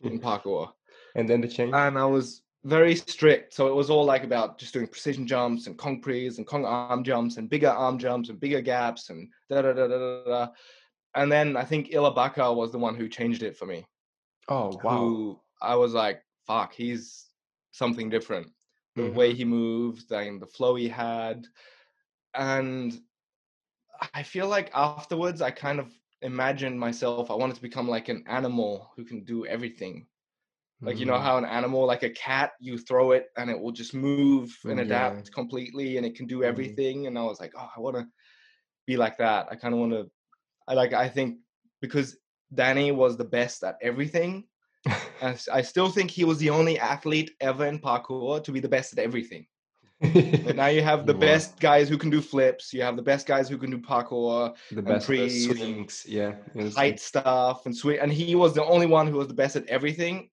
[0.03, 0.27] in mm-hmm.
[0.27, 0.71] parkour.
[1.15, 1.75] And then the change.
[1.75, 3.55] And I was very strict.
[3.55, 6.65] So it was all like about just doing precision jumps and Kong pries and Kong
[6.65, 10.25] arm jumps and bigger arm jumps and bigger gaps and da da da da da.
[10.25, 10.49] da.
[11.15, 13.87] And then I think Ilabaca was the one who changed it for me.
[14.49, 14.99] Oh wow!
[14.99, 17.27] Who I was like, fuck, he's
[17.73, 18.49] something different.
[18.97, 19.15] The mm-hmm.
[19.15, 21.47] way he moved and the flow he had,
[22.35, 22.99] and
[24.13, 27.31] I feel like afterwards I kind of imagined myself.
[27.31, 30.07] I wanted to become like an animal who can do everything
[30.81, 31.23] like you know mm.
[31.23, 34.79] how an animal, like a cat, you throw it and it will just move and
[34.79, 35.35] adapt yeah.
[35.35, 36.45] completely, and it can do mm.
[36.45, 37.03] everything.
[37.03, 37.07] Mm.
[37.09, 38.07] And I was like, oh, I want to
[38.87, 39.49] be like that.
[39.51, 40.09] I kind of want to.
[40.69, 40.93] I like.
[40.93, 41.39] I think
[41.81, 42.17] because
[42.55, 44.45] Danny was the best at everything.
[44.87, 48.69] I, I still think he was the only athlete ever in parkour to be the
[48.69, 49.47] best at everything.
[50.01, 51.21] But now you have the wow.
[51.21, 52.73] best guys who can do flips.
[52.73, 56.35] You have the best guys who can do parkour, the best swings, yeah,
[56.77, 57.99] height stuff and swing.
[58.01, 60.31] And he was the only one who was the best at everything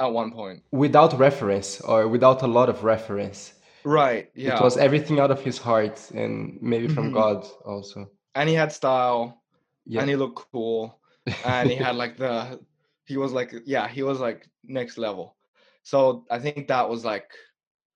[0.00, 4.76] at one point without reference or without a lot of reference right yeah it was
[4.76, 7.14] everything out of his heart and maybe from mm-hmm.
[7.14, 9.42] god also and he had style
[9.86, 10.00] yeah.
[10.00, 11.00] and he looked cool
[11.44, 12.60] and he had like the
[13.08, 15.36] he was like yeah he was like next level
[15.82, 17.30] so i think that was like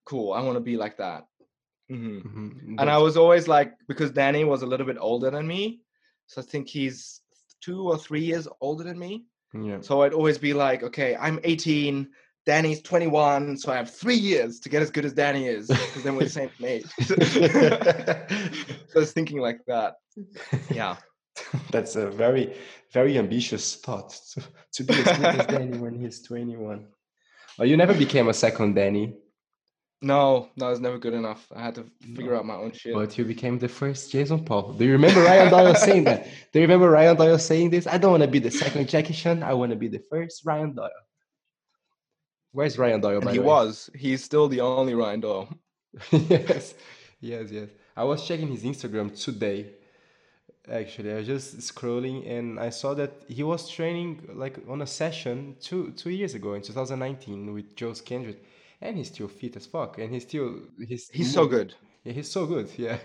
[0.04, 1.24] cool i want to be like that
[1.90, 2.18] mm-hmm.
[2.18, 2.78] Mm-hmm.
[2.78, 5.82] and i was always like because danny was a little bit older than me
[6.26, 7.20] so i think he's
[7.60, 9.80] two or three years older than me yeah.
[9.80, 12.08] So I'd always be like, okay, I'm 18,
[12.46, 16.02] Danny's 21, so I have three years to get as good as Danny is, because
[16.02, 16.86] then we're the same age.
[17.02, 19.96] so I was thinking like that.
[20.70, 20.96] Yeah.
[21.70, 22.56] That's a very,
[22.92, 24.42] very ambitious thought to,
[24.74, 26.86] to be as good as Danny when he's 21.
[27.58, 29.16] Well, you never became a second Danny.
[30.04, 31.46] No, no, was never good enough.
[31.54, 32.38] I had to figure no.
[32.38, 32.92] out my own shit.
[32.92, 34.72] But you became the first Jason Paul.
[34.72, 36.24] Do you remember Ryan Doyle saying that?
[36.52, 37.86] Do you remember Ryan Doyle saying this?
[37.86, 39.44] I don't want to be the second Jackie Chan.
[39.44, 40.90] I want to be the first Ryan Doyle.
[42.50, 43.20] Where's Ryan Doyle?
[43.28, 43.90] he was.
[43.94, 45.48] He's still the only Ryan Doyle.
[46.10, 46.74] yes,
[47.20, 47.68] yes, yes.
[47.96, 49.70] I was checking his Instagram today.
[50.70, 54.86] Actually, I was just scrolling and I saw that he was training like on a
[54.86, 58.44] session two two years ago in 2019 with Joe Kendrick,
[58.80, 61.74] and he's still fit as fuck, and he's still he's he's so good.
[62.04, 62.68] Yeah, he's so good.
[62.78, 62.98] Yeah,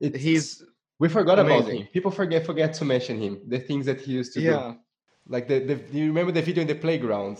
[0.00, 0.62] he's
[1.00, 1.60] we forgot amazing.
[1.60, 1.88] about him.
[1.92, 3.40] People forget forget to mention him.
[3.48, 4.72] The things that he used to yeah.
[4.72, 4.78] do.
[5.26, 7.38] Like the, the you remember the video in the playground?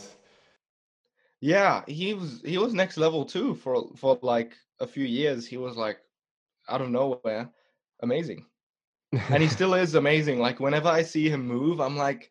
[1.41, 5.47] Yeah, he was he was next level too for for like a few years.
[5.47, 5.99] He was like
[6.69, 7.51] out of nowhere,
[8.01, 8.47] amazing,
[9.31, 10.39] and he still is amazing.
[10.39, 12.31] Like whenever I see him move, I'm like,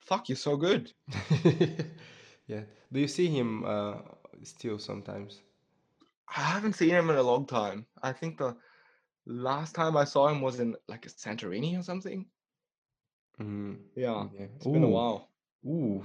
[0.00, 0.92] "Fuck, you're so good."
[2.46, 2.62] Yeah.
[2.92, 3.98] Do you see him uh,
[4.42, 5.40] still sometimes?
[6.36, 7.86] I haven't seen him in a long time.
[8.02, 8.56] I think the
[9.24, 12.26] last time I saw him was in like a Santorini or something.
[13.40, 14.72] Mm, yeah, yeah, it's Ooh.
[14.72, 15.28] been a while.
[15.64, 16.04] Ooh,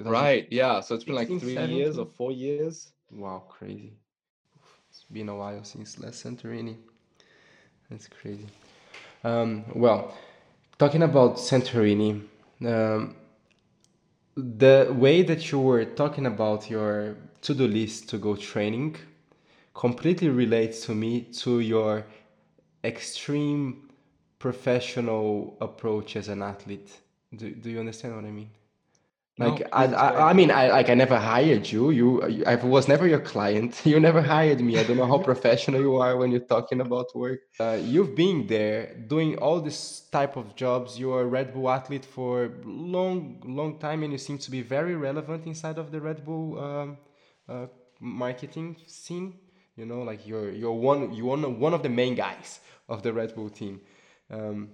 [0.00, 0.46] right.
[0.50, 1.76] Yeah, so it's been like three 17?
[1.76, 2.92] years or four years.
[3.10, 3.94] Wow, crazy.
[4.90, 6.76] It's been a while since last Santorini.
[7.90, 8.46] That's crazy.
[9.22, 10.14] Um, well,
[10.78, 12.22] talking about Santorini,
[12.64, 13.16] um,
[14.36, 18.96] the way that you were talking about your to-do list to go training
[19.74, 22.06] completely relates to me to your
[22.84, 23.90] extreme
[24.38, 26.90] professional approach as an athlete.
[27.34, 28.50] Do, do you understand what i mean
[29.38, 31.90] like no, I, I, I mean I like I never hired you.
[31.90, 33.80] You I was never your client.
[33.86, 34.78] You never hired me.
[34.78, 37.40] I don't know how professional you are when you're talking about work.
[37.58, 40.98] Uh, you've been there doing all this type of jobs.
[40.98, 44.94] You're a Red Bull athlete for long long time, and you seem to be very
[44.94, 46.98] relevant inside of the Red Bull um,
[47.48, 47.66] uh,
[48.00, 49.34] marketing scene.
[49.76, 53.12] You know, like you're you're one you one one of the main guys of the
[53.12, 53.80] Red Bull team.
[54.30, 54.70] Um,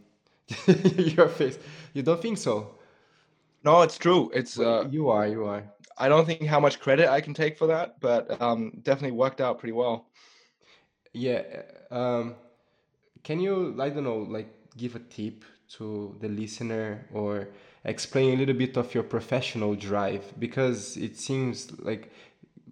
[0.96, 1.58] your face.
[1.92, 2.74] You don't think so?
[3.66, 4.30] No, it's true.
[4.32, 5.64] It's uh, you are, you are.
[5.98, 9.40] I don't think how much credit I can take for that, but um, definitely worked
[9.42, 10.06] out pretty well.
[11.14, 11.42] Yeah.
[11.90, 12.36] Um,
[13.24, 17.48] can you, I don't know, like give a tip to the listener or
[17.84, 22.12] explain a little bit of your professional drive because it seems like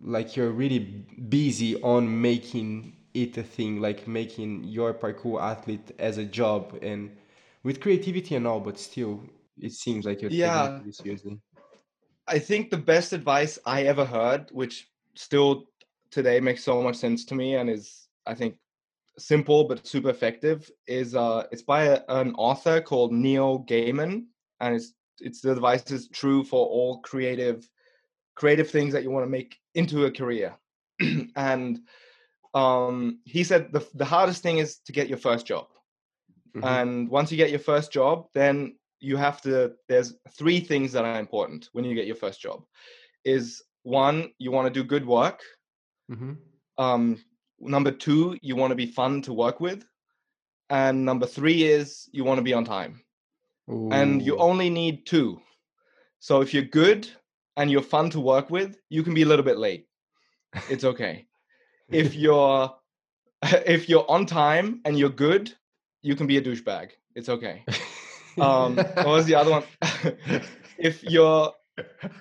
[0.03, 6.19] like you're really busy on making it a thing, like making your parkour athlete as
[6.19, 7.17] a job and
[7.65, 9.23] with creativity and all, but still,
[9.61, 11.39] it seems like you're taking Yeah, it seriously.
[12.27, 15.67] I think the best advice I ever heard, which still
[16.11, 18.57] today makes so much sense to me and is I think
[19.19, 24.25] simple but super effective, is uh it's by a, an author called Neil Gaiman,
[24.61, 27.69] and it's it's the advice is true for all creative
[28.35, 30.57] creative things that you want to make into a career.
[31.37, 31.81] and
[32.55, 35.67] um he said the the hardest thing is to get your first job.
[36.57, 36.65] Mhm.
[36.65, 41.05] And once you get your first job, then you have to there's three things that
[41.05, 42.65] are important when you get your first job.
[43.25, 45.41] Is one, you want to do good work.
[46.11, 46.39] Mhm.
[46.79, 47.23] Um
[47.61, 49.85] number 2, you want to be fun to work with.
[50.71, 53.03] And number 3 is you want to be on time.
[53.93, 55.41] And you only need 2.
[56.19, 57.09] So if you're good
[57.57, 59.87] and you're fun to work with, you can be a little bit late.
[60.71, 61.27] It's okay.
[61.91, 62.75] if you're
[63.43, 65.53] if you're on time and you're good,
[66.03, 66.91] you can be a douchebag.
[67.15, 67.65] It's okay.
[68.39, 69.65] Um, what was the other one?
[70.79, 71.53] if you're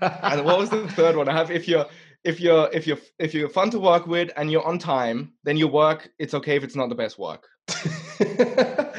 [0.02, 1.30] and what was the third one?
[1.30, 1.86] I have if you're
[2.24, 5.58] if you're if you're if you're fun to work with and you're on time, then
[5.58, 7.48] your work it's okay if it's not the best work.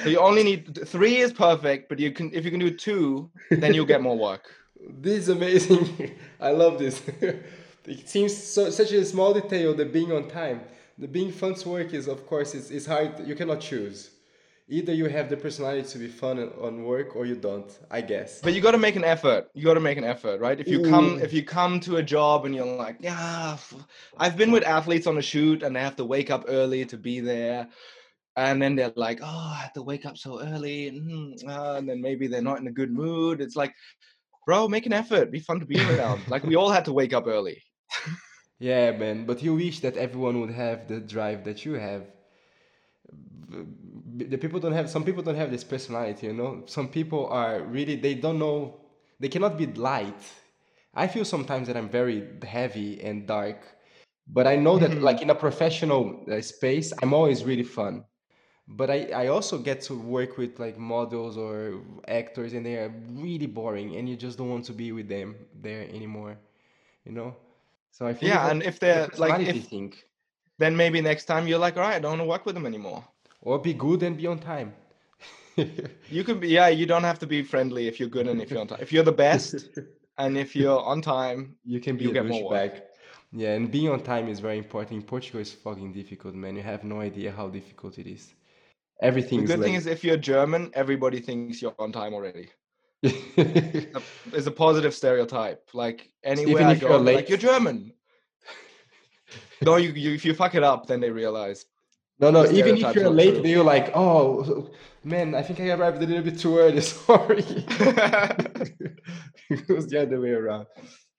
[0.04, 3.30] So you only need three is perfect, but you can if you can do two,
[3.50, 4.44] then you'll get more work.
[4.86, 6.18] This is amazing.
[6.38, 7.00] I love this.
[7.86, 10.60] it seems so, such a small detail, the being on time.
[10.98, 13.26] The being fun to work is, of course, it's, it's hard.
[13.26, 14.10] You cannot choose.
[14.68, 18.40] Either you have the personality to be fun on- work or you don't, I guess.
[18.40, 19.48] But you got to make an effort.
[19.52, 20.58] You got to make an effort, right?
[20.58, 23.58] If you come if you come to a job and you're like, yeah,
[24.16, 26.96] i've been with athletes on a shoot and they have to wake up early to
[26.96, 27.68] be there.
[28.36, 30.90] And then they're like, oh, I have to wake up so early.
[30.90, 33.40] mm, uh, and then maybe they're not in a good mood.
[33.40, 33.72] It's like,
[34.46, 35.30] bro, make an effort.
[35.30, 36.22] Be fun to be around.
[36.28, 37.62] like we all had to wake up early.
[38.58, 39.26] Yeah, man.
[39.26, 42.04] But you wish that everyone would have the drive that you have.
[44.16, 44.88] The people don't have.
[44.88, 46.26] Some people don't have this personality.
[46.28, 46.62] You know.
[46.66, 47.96] Some people are really.
[47.96, 48.76] They don't know.
[49.20, 50.22] They cannot be light.
[50.94, 53.66] I feel sometimes that I'm very heavy and dark,
[54.28, 58.04] but I know that like in a professional uh, space, I'm always really fun.
[58.66, 62.90] But I, I also get to work with like models or actors and they are
[63.10, 66.38] really boring and you just don't want to be with them there anymore,
[67.04, 67.36] you know?
[67.90, 69.68] So I think Yeah, and if they're like if
[70.58, 72.66] then maybe next time you're like, all right, I don't want to work with them
[72.66, 73.04] anymore.
[73.44, 74.74] Or be good and be on time.
[76.08, 78.50] You can be yeah, you don't have to be friendly if you're good and if
[78.50, 78.80] you're on time.
[78.82, 79.68] If you're the best
[80.18, 82.82] and if you're on time, You can be you a get more work.
[83.32, 85.00] Yeah, and being on time is very important.
[85.00, 86.56] In Portugal is fucking difficult, man.
[86.56, 88.34] You have no idea how difficult it is.
[89.02, 92.48] Everything The good thing is if you're German, everybody thinks you're on time already.
[93.04, 94.02] A-
[94.32, 95.62] It's a positive stereotype.
[95.74, 97.28] Like anywhere Even I if go, you're they're like late.
[97.28, 97.92] you're German.
[99.62, 101.66] No, you, you if you fuck it up, then they realize.
[102.18, 103.46] No, no, even if you're late, true.
[103.50, 104.70] you're like, oh,
[105.02, 106.80] man, I think I arrived a little bit too early.
[106.96, 107.44] Sorry.
[109.50, 110.66] it was the other way around.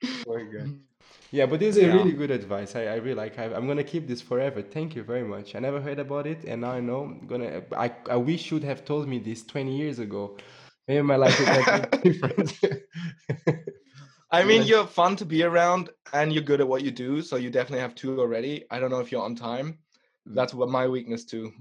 [0.03, 0.65] Oh Poor guy.
[0.65, 0.77] Mm-hmm.
[1.31, 1.93] Yeah, but this is a Yeah.
[1.93, 2.75] really good advice.
[2.75, 3.37] I, I really like.
[3.39, 4.61] I, I'm gonna keep this forever.
[4.61, 5.55] Thank you very much.
[5.55, 7.03] I never heard about it, and now I know.
[7.05, 7.63] I'm gonna.
[7.75, 10.37] I I wish you'd have told me this 20 years ago.
[10.87, 12.53] Maybe my life would have been different.
[14.31, 17.35] I mean, you're fun to be around and you're good at what you do, so
[17.37, 18.65] you definitely have two already.
[18.69, 19.79] I don't know if you're on time.
[20.25, 21.51] That's what my weakness too.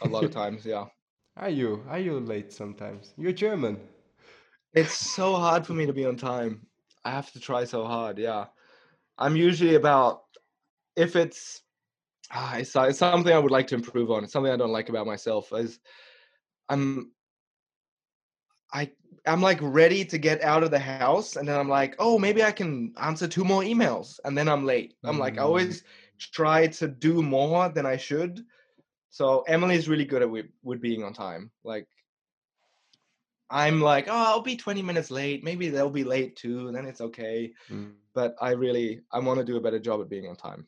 [0.00, 0.86] A lot of times, yeah.
[1.36, 1.84] Are you?
[1.88, 3.12] Are you late sometimes?
[3.16, 3.78] You're German.
[4.74, 6.66] It's so hard for me to be on time.
[7.04, 8.18] I have to try so hard.
[8.18, 8.46] Yeah,
[9.18, 10.22] I'm usually about
[10.96, 11.62] if it's
[12.32, 14.24] ah, it's, it's something I would like to improve on.
[14.24, 15.52] It's something I don't like about myself.
[15.52, 15.78] Is
[16.68, 17.12] I'm
[18.72, 18.90] I
[19.26, 22.42] I'm like ready to get out of the house, and then I'm like, oh, maybe
[22.42, 24.94] I can answer two more emails, and then I'm late.
[25.04, 25.44] I'm like, I Mm.
[25.44, 25.82] always
[26.18, 28.44] try to do more than I should.
[29.10, 31.50] So Emily is really good at with, with being on time.
[31.64, 31.86] Like
[33.50, 35.44] I'm like, oh, I'll be 20 minutes late.
[35.44, 37.52] Maybe they'll be late too, and then it's okay.
[37.70, 37.92] Mm.
[38.12, 40.66] But I really I want to do a better job at being on time.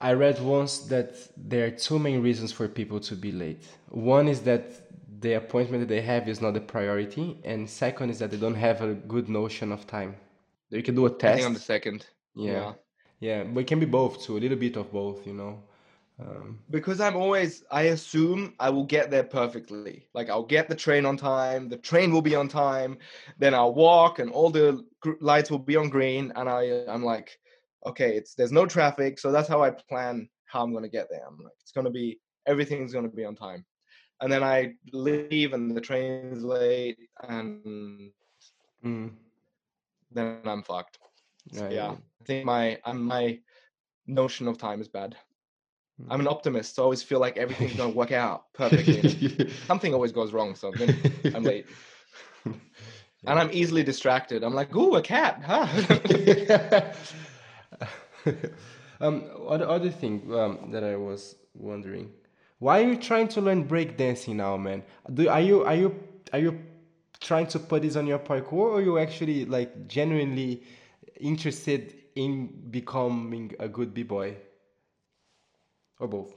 [0.00, 3.64] I read once that there are two main reasons for people to be late.
[3.88, 4.64] One is that
[5.20, 8.54] the appointment that they have is not a priority, and second is that they don't
[8.54, 10.14] have a good notion of time.
[10.70, 11.36] You can do a test.
[11.36, 12.06] think I'm the second.
[12.34, 12.52] yeah.
[12.52, 12.72] yeah,
[13.20, 14.36] but it can be both too.
[14.36, 15.62] A little bit of both, you know.
[16.20, 20.06] Um, because I'm always I assume I will get there perfectly.
[20.14, 22.98] Like I'll get the train on time, the train will be on time,
[23.38, 27.04] then I'll walk and all the gr- lights will be on green and I I'm
[27.04, 27.38] like
[27.86, 31.08] okay, it's there's no traffic, so that's how I plan how I'm going to get
[31.08, 31.22] there.
[31.26, 33.64] I'm like it's going to be everything's going to be on time.
[34.20, 36.98] And then I leave and the train's late
[37.28, 38.10] and
[38.84, 39.10] mm,
[40.10, 40.98] then I'm fucked.
[41.52, 41.90] Yeah, yeah.
[42.20, 43.38] I think my I'm my
[44.06, 45.16] notion of time is bad.
[46.08, 49.50] I'm an optimist, so I always feel like everything's gonna work out perfectly.
[49.66, 50.96] Something always goes wrong, so then
[51.34, 51.66] I'm late.
[53.26, 54.44] And I'm easily distracted.
[54.44, 55.66] I'm like, ooh, a cat, huh?
[59.00, 62.12] um, other, other thing um, that I was wondering,
[62.60, 64.84] why are you trying to learn breakdancing now, man?
[65.12, 65.94] Do are you are you
[66.32, 66.58] are you
[67.20, 70.62] trying to put this on your parkour, or are you actually like genuinely
[71.20, 74.36] interested in becoming a good b boy,
[75.98, 76.34] or both?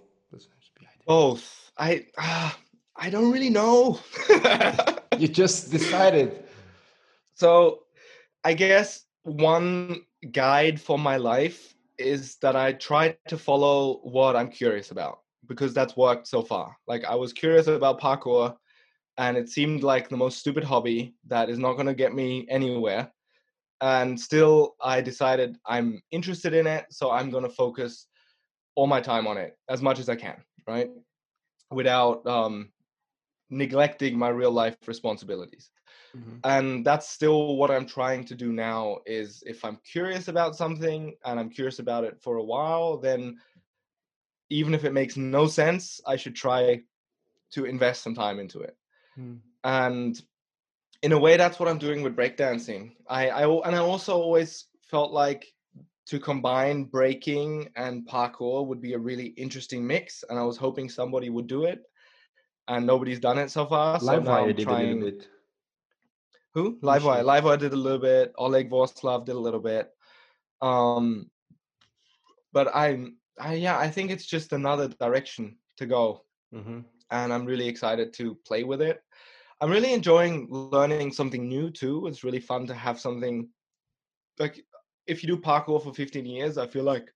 [1.05, 1.71] Both.
[1.77, 2.51] I uh,
[2.95, 3.99] I don't really know.
[5.17, 6.43] you just decided.
[7.34, 7.84] So,
[8.43, 10.01] I guess one
[10.32, 15.73] guide for my life is that I try to follow what I'm curious about because
[15.73, 16.75] that's worked so far.
[16.88, 18.55] Like I was curious about parkour
[19.17, 22.47] and it seemed like the most stupid hobby that is not going to get me
[22.49, 23.11] anywhere.
[23.82, 28.07] And still I decided I'm interested in it, so I'm going to focus
[28.75, 30.89] all my time on it as much as I can, right?
[31.71, 32.71] Without um
[33.49, 35.69] neglecting my real life responsibilities.
[36.15, 36.38] Mm-hmm.
[36.43, 41.15] And that's still what I'm trying to do now is if I'm curious about something
[41.25, 43.38] and I'm curious about it for a while, then
[44.49, 46.82] even if it makes no sense, I should try
[47.51, 48.75] to invest some time into it.
[49.19, 49.39] Mm.
[49.63, 50.21] And
[51.01, 52.91] in a way, that's what I'm doing with breakdancing.
[53.09, 55.45] I, I and I also always felt like
[56.07, 60.89] to combine breaking and parkour would be a really interesting mix, and I was hoping
[60.89, 61.81] somebody would do it,
[62.67, 63.99] and nobody's done it so far.
[63.99, 64.91] So Livewire did trying...
[64.91, 65.27] a little bit.
[66.53, 66.79] Who?
[66.81, 67.23] Livewire.
[67.23, 68.33] Livewire did a little bit.
[68.37, 69.89] Oleg Vorslav did a little bit.
[70.61, 71.31] Um,
[72.53, 76.81] but I'm, I yeah, I think it's just another direction to go, mm-hmm.
[77.09, 79.01] and I'm really excited to play with it.
[79.62, 82.07] I'm really enjoying learning something new too.
[82.07, 83.47] It's really fun to have something
[84.39, 84.66] like
[85.05, 87.14] if you do parkour for 15 years, I feel like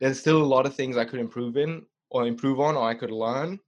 [0.00, 2.94] there's still a lot of things I could improve in or improve on or I
[2.94, 3.58] could learn.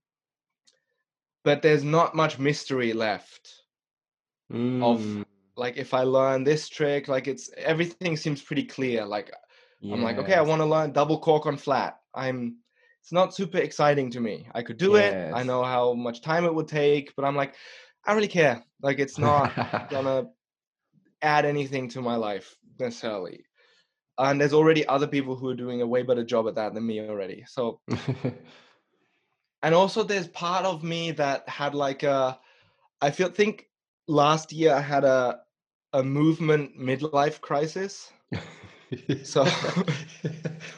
[1.45, 3.63] But there's not much mystery left
[4.53, 4.83] mm.
[4.83, 5.25] of
[5.57, 9.07] like if I learn this trick, like it's everything seems pretty clear.
[9.07, 9.33] Like
[9.81, 9.95] yes.
[9.95, 12.01] I'm like, okay, I want to learn double cork on flat.
[12.15, 12.59] I'm
[13.07, 14.49] it's not super exciting to me.
[14.53, 15.31] I could do yes.
[15.31, 15.33] it.
[15.33, 17.55] I know how much time it would take, but I'm like,
[18.05, 18.65] I really care.
[18.83, 19.55] Like it's not
[19.91, 20.25] gonna
[21.23, 23.45] add anything to my life necessarily.
[24.19, 26.85] And there's already other people who are doing a way better job at that than
[26.85, 27.45] me already.
[27.47, 27.79] So
[29.63, 32.37] and also there's part of me that had like a
[33.01, 33.69] I feel think
[34.09, 35.39] last year I had a
[35.93, 38.13] a movement midlife crisis.
[39.23, 39.45] so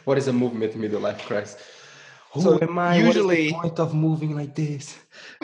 [0.05, 1.78] what is a movement midlife crisis?
[2.33, 2.97] Who so am I?
[2.97, 4.99] Usually, point of moving like this.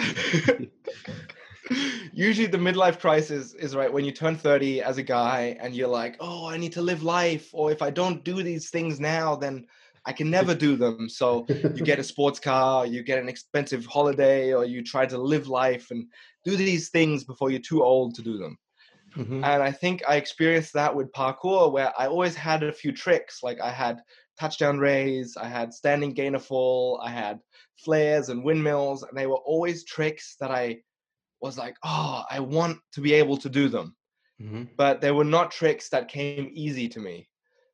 [2.12, 5.88] usually, the midlife crisis is right when you turn 30 as a guy and you're
[5.88, 7.48] like, oh, I need to live life.
[7.52, 9.66] Or if I don't do these things now, then
[10.06, 11.08] I can never do them.
[11.08, 15.16] So you get a sports car, you get an expensive holiday, or you try to
[15.16, 16.06] live life and
[16.44, 18.58] do these things before you're too old to do them.
[19.16, 19.44] Mm-hmm.
[19.44, 23.42] And I think I experienced that with parkour where I always had a few tricks.
[23.42, 24.02] Like I had
[24.38, 27.40] touchdown raise, I had standing gainer fall, I had
[27.76, 30.78] flares and windmills, and they were always tricks that I
[31.40, 33.94] was like, oh, I want to be able to do them.
[34.40, 34.64] Mm-hmm.
[34.76, 37.28] But they were not tricks that came easy to me.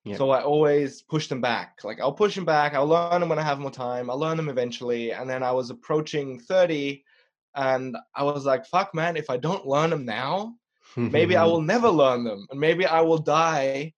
[0.05, 0.19] Yep.
[0.19, 1.79] So I always push them back.
[1.85, 2.75] Like I'll push them back.
[2.75, 4.11] I'll learn them when I have more time.
[4.11, 5.13] I'll learn them eventually.
[5.13, 7.05] And then I was approaching 30
[7.55, 10.55] and I was like, fuck, man, if I don't learn them now,
[10.97, 12.47] maybe I will never learn them.
[12.51, 13.93] And maybe I will die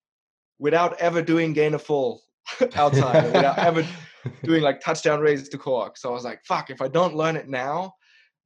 [0.59, 2.22] without ever doing gainer fall
[2.75, 3.87] outside, without ever
[4.45, 5.97] doing like touchdown raises to cork.
[5.97, 7.95] So I was like, fuck, if I don't learn it now,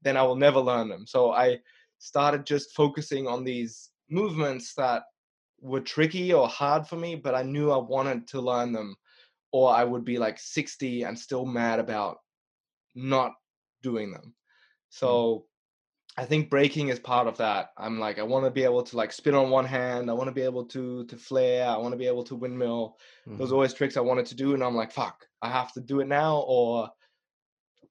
[0.02, 1.06] then I will never learn them.
[1.06, 1.58] So I
[1.98, 5.02] started just focusing on these movements that
[5.60, 8.96] were tricky or hard for me, but I knew I wanted to learn them,
[9.52, 12.18] or I would be like 60 and still mad about
[12.94, 13.32] not
[13.82, 14.26] doing them.
[14.26, 14.32] Mm.
[14.90, 15.46] So
[16.18, 17.72] I think breaking is part of that.
[17.76, 20.10] I'm like, I want to be able to like spin on one hand.
[20.10, 21.68] I want to be able to to flare.
[21.68, 22.96] I want to be able to windmill.
[23.28, 23.38] Mm-hmm.
[23.38, 26.00] Those always tricks I wanted to do, and I'm like, fuck, I have to do
[26.00, 26.88] it now, or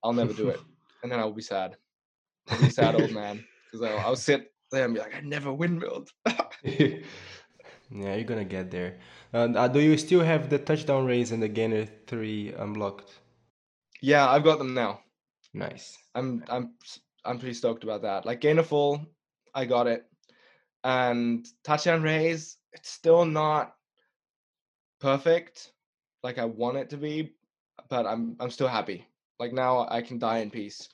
[0.03, 0.59] I'll never do it,
[1.03, 1.77] and then I'll be sad.
[2.49, 5.53] I'll be sad old man because I'll, I'll sit there and be like, I never
[5.53, 6.09] windmilled.
[6.63, 6.95] yeah,
[7.91, 8.97] you're gonna get there.
[9.33, 13.19] Uh, do you still have the touchdown raise and the gainer three unlocked?
[14.01, 15.01] Yeah, I've got them now.
[15.53, 15.97] Nice.
[16.15, 16.73] I'm I'm
[17.25, 18.25] I'm pretty stoked about that.
[18.25, 19.05] Like gainer fall,
[19.53, 20.05] I got it,
[20.83, 22.57] and touchdown raise.
[22.73, 23.75] It's still not
[24.99, 25.71] perfect,
[26.23, 27.33] like I want it to be,
[27.89, 29.07] but I'm I'm still happy.
[29.39, 30.89] Like now I can die in peace.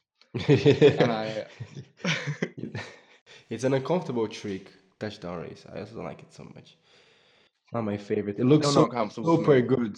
[0.47, 1.45] and I.
[3.49, 5.65] it's an uncomfortable trick, touchdown raise.
[5.73, 6.77] I also don't like it so much.
[7.73, 8.39] Not my favorite.
[8.39, 9.97] It looks so super good.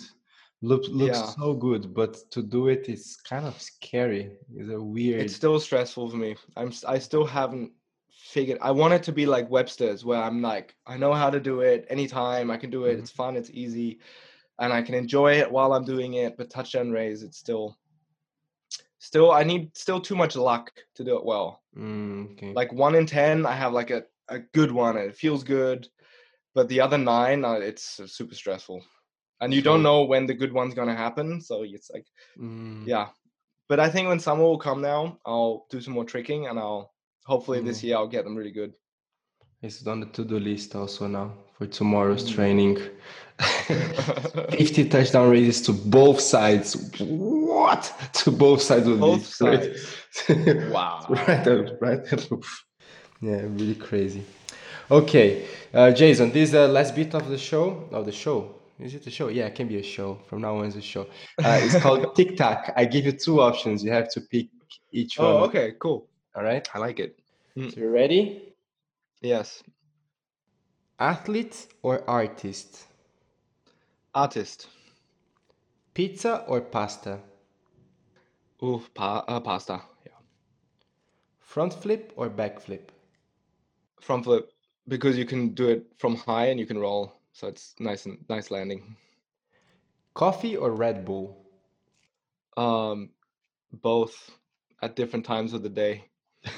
[0.63, 1.25] Looks looks Yeah.
[1.35, 4.37] so good, but to do it is kind of scary.
[4.55, 5.21] It's a weird.
[5.21, 6.37] It's still stressful for me.
[6.55, 7.73] I'm I still haven't
[8.09, 8.59] figured.
[8.61, 11.59] I want it to be like Webster's, where I'm like, I know how to do
[11.59, 12.49] it anytime.
[12.49, 12.95] I can do it.
[12.95, 12.99] Mhm.
[13.01, 13.35] It's fun.
[13.35, 13.99] It's easy,
[14.57, 16.37] and I can enjoy it while I'm doing it.
[16.37, 17.77] But touchdown raise, it's still,
[18.99, 19.33] still.
[19.33, 21.61] I need still too much luck to do it well.
[21.75, 22.53] Mm, okay.
[22.53, 25.89] Like one in ten, I have like a a good one, and it feels good.
[26.53, 28.81] But the other nine, uh, it's super stressful,
[29.43, 31.41] and you don't know when the good one's gonna happen.
[31.41, 32.07] So it's like
[32.39, 33.07] Mm, yeah
[33.69, 36.91] but i think when summer will come now i'll do some more tricking and i'll
[37.31, 37.83] hopefully this Mm.
[37.83, 38.73] year i'll get them really good
[39.61, 41.27] It's on the to-do list also now
[41.57, 42.35] for tomorrow's Mm.
[42.35, 42.75] training.
[44.49, 46.75] 50 touchdown raises to both sides.
[46.99, 47.83] What?
[48.23, 49.63] To both sides would both great.
[49.63, 49.95] sides
[50.75, 51.47] wow right,
[51.85, 52.03] right.
[53.21, 54.23] yeah, really crazy.
[54.91, 57.87] Okay, uh, Jason, this is the last bit of the show.
[57.91, 58.37] Of the show.
[58.79, 59.27] Is it a show?
[59.29, 60.19] Yeah, it can be a show.
[60.27, 61.03] From now on, it's a show.
[61.43, 62.73] Uh, it's called Tic Tac.
[62.75, 63.83] I give you two options.
[63.83, 64.47] You have to pick
[64.91, 65.35] each one.
[65.35, 66.67] oh okay cool All right.
[66.73, 67.19] i like it
[67.55, 68.53] So you ready?
[69.21, 69.63] yes
[70.99, 72.85] Athlete or artist?
[74.15, 74.67] artist
[75.93, 77.19] Pizza or pasta?
[78.63, 80.19] Ooh, pa- uh, pasta yeah
[81.39, 82.91] Front flip or back flip?
[84.01, 84.51] front flip
[84.87, 88.25] because you can do it from high and you can roll so it's nice and
[88.29, 88.95] nice landing
[90.15, 91.45] Coffee or Red Bull?
[92.57, 93.11] um
[93.71, 94.31] both
[94.81, 96.05] at different times of the day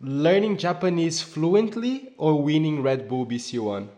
[0.00, 3.88] Learning Japanese fluently or winning Red Bull BC1?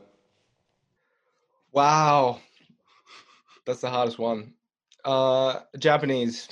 [1.72, 2.40] wow
[3.66, 4.54] that's the hardest one
[5.04, 6.48] uh japanese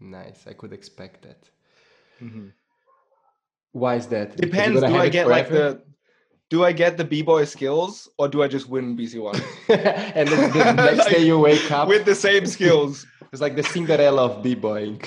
[0.00, 0.46] Nice.
[0.48, 1.50] I could expect that.
[2.20, 2.52] Mhm.
[3.72, 4.36] Why is that?
[4.36, 4.82] Depends.
[4.82, 5.82] Do I get like the
[6.50, 9.36] do I get the b boy skills or do I just win BC one
[9.68, 13.06] and then the next day you wake up with the same skills?
[13.30, 15.02] It's like the Cinderella of b-boying.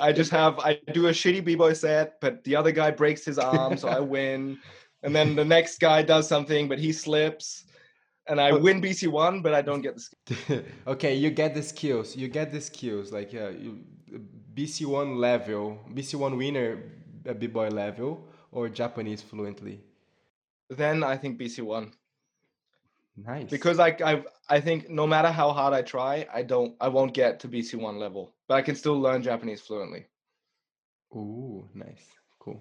[0.00, 3.24] I just have I do a shitty b boy set, but the other guy breaks
[3.24, 4.58] his arm, so I win.
[5.02, 7.64] And then the next guy does something, but he slips,
[8.28, 10.00] and I win BC one, but I don't get the.
[10.00, 10.62] skills.
[10.86, 12.14] okay, you get the skills.
[12.14, 13.10] You get the skills.
[13.10, 13.80] Like uh, you,
[14.54, 16.82] BC1 level, BC1 winner,
[17.28, 19.80] uh, b-boy level, or Japanese fluently.
[20.70, 21.92] Then I think BC one
[23.16, 23.48] Nice.
[23.50, 27.14] because I I I think no matter how hard I try, I don't I won't
[27.14, 30.06] get to BC one level, but I can still learn Japanese fluently.
[31.14, 32.04] Ooh, nice.
[32.38, 32.60] Cool.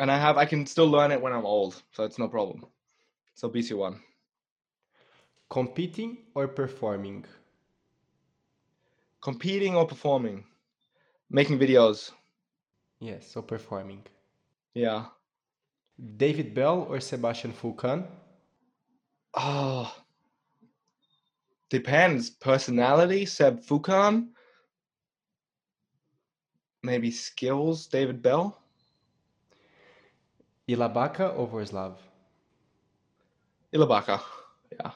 [0.00, 2.66] and I have I can still learn it when I'm old, so it's no problem.
[3.34, 4.00] So BC one,
[5.50, 7.24] Competing or performing?
[9.22, 10.44] competing or performing,
[11.30, 12.10] making videos.
[13.00, 14.02] Yes, so performing.
[14.74, 15.06] Yeah.
[15.98, 18.06] David Bell or Sebastian Foucan?
[19.34, 19.94] Oh,
[21.70, 22.30] depends.
[22.30, 24.28] Personality, Seb Foucan.
[26.82, 28.58] Maybe skills, David Bell.
[30.68, 31.96] Ilabaca or Vorslav?
[33.72, 34.20] Ilabaca.
[34.72, 34.92] Yeah.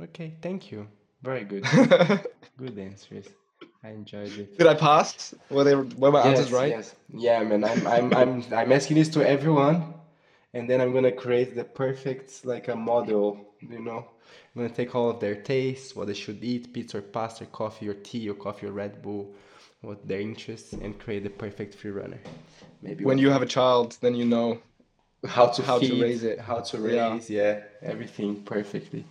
[0.00, 0.88] Okay, thank you.
[1.22, 1.64] Very good.
[2.58, 3.28] good answers.
[3.84, 4.58] I enjoyed it.
[4.58, 5.34] Did I pass?
[5.50, 6.70] Were they were my answers right?
[6.70, 6.94] Yes.
[7.12, 7.64] Yeah, man.
[7.64, 9.94] I'm I'm I'm I'm asking this to everyone,
[10.54, 13.54] and then I'm gonna create the perfect like a model.
[13.60, 14.06] You know,
[14.54, 17.88] I'm gonna take all of their tastes, what they should eat, pizza or pasta, coffee
[17.88, 19.34] or tea, or coffee or Red Bull,
[19.80, 22.20] what their interests, and create the perfect free runner.
[22.82, 24.60] Maybe When you have a child, then you know.
[25.26, 26.38] how to how to raise it.
[26.40, 29.04] how to raise, yeah, everything perfectly.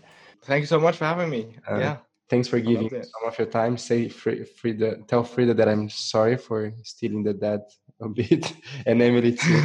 [0.43, 1.55] Thank you so much for having me.
[1.69, 1.97] Uh, yeah.
[2.31, 3.75] Thanks for giving me some of your time.
[3.77, 7.59] Say Fri- Frida, tell Frida that I'm sorry for stealing the dad
[7.99, 8.53] a bit,
[8.85, 9.61] and Emily too.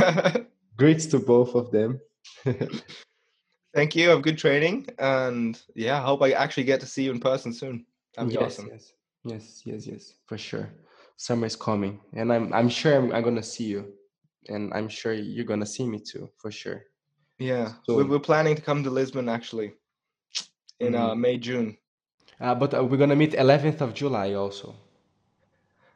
[0.76, 2.00] Greets to both of them.
[3.72, 4.08] Thank you.
[4.08, 7.52] Have good training, and yeah, I hope I actually get to see you in person
[7.52, 7.86] soon.
[8.16, 8.68] That'd be yes, awesome.
[8.72, 8.92] yes,
[9.22, 10.68] yes, yes, yes, for sure.
[11.18, 13.94] Summer is coming, and I'm I'm sure I'm, I'm gonna see you,
[14.48, 16.82] and I'm sure you're gonna see me too, for sure.
[17.38, 19.74] Yeah, So- we're, we're planning to come to Lisbon actually
[20.80, 21.20] in uh, Mhm.
[21.20, 21.76] May June.
[22.40, 24.74] Uh, but uh, we're gonna meet 11th of July also.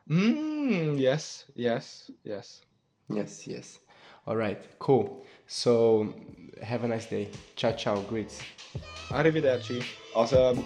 [0.09, 2.62] Mm, yes, yes, yes.
[3.09, 3.78] Yes, yes.
[4.26, 5.24] All right, cool.
[5.47, 6.14] So
[6.62, 7.28] have a nice day.
[7.57, 8.01] Ciao, ciao.
[8.03, 8.41] Greets.
[9.11, 9.82] Arrivederci.
[10.14, 10.64] Awesome.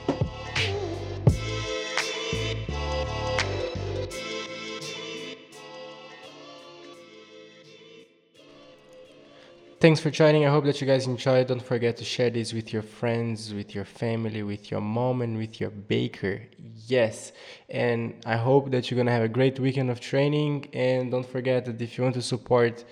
[9.85, 10.47] Thanks for joining.
[10.47, 11.49] I hope that you guys enjoyed.
[11.49, 15.37] Don't forget to share this with your friends, with your family, with your mom, and
[15.37, 16.41] with your baker.
[16.87, 17.33] Yes.
[17.69, 20.71] And I hope that you're going to have a great weekend of training.
[20.73, 22.83] And don't forget that if you want to support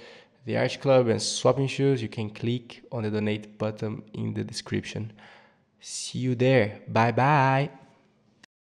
[0.44, 4.44] the Arch Club and Swapping Shoes, you can click on the donate button in the
[4.44, 5.14] description.
[5.80, 6.82] See you there.
[6.88, 7.70] Bye bye.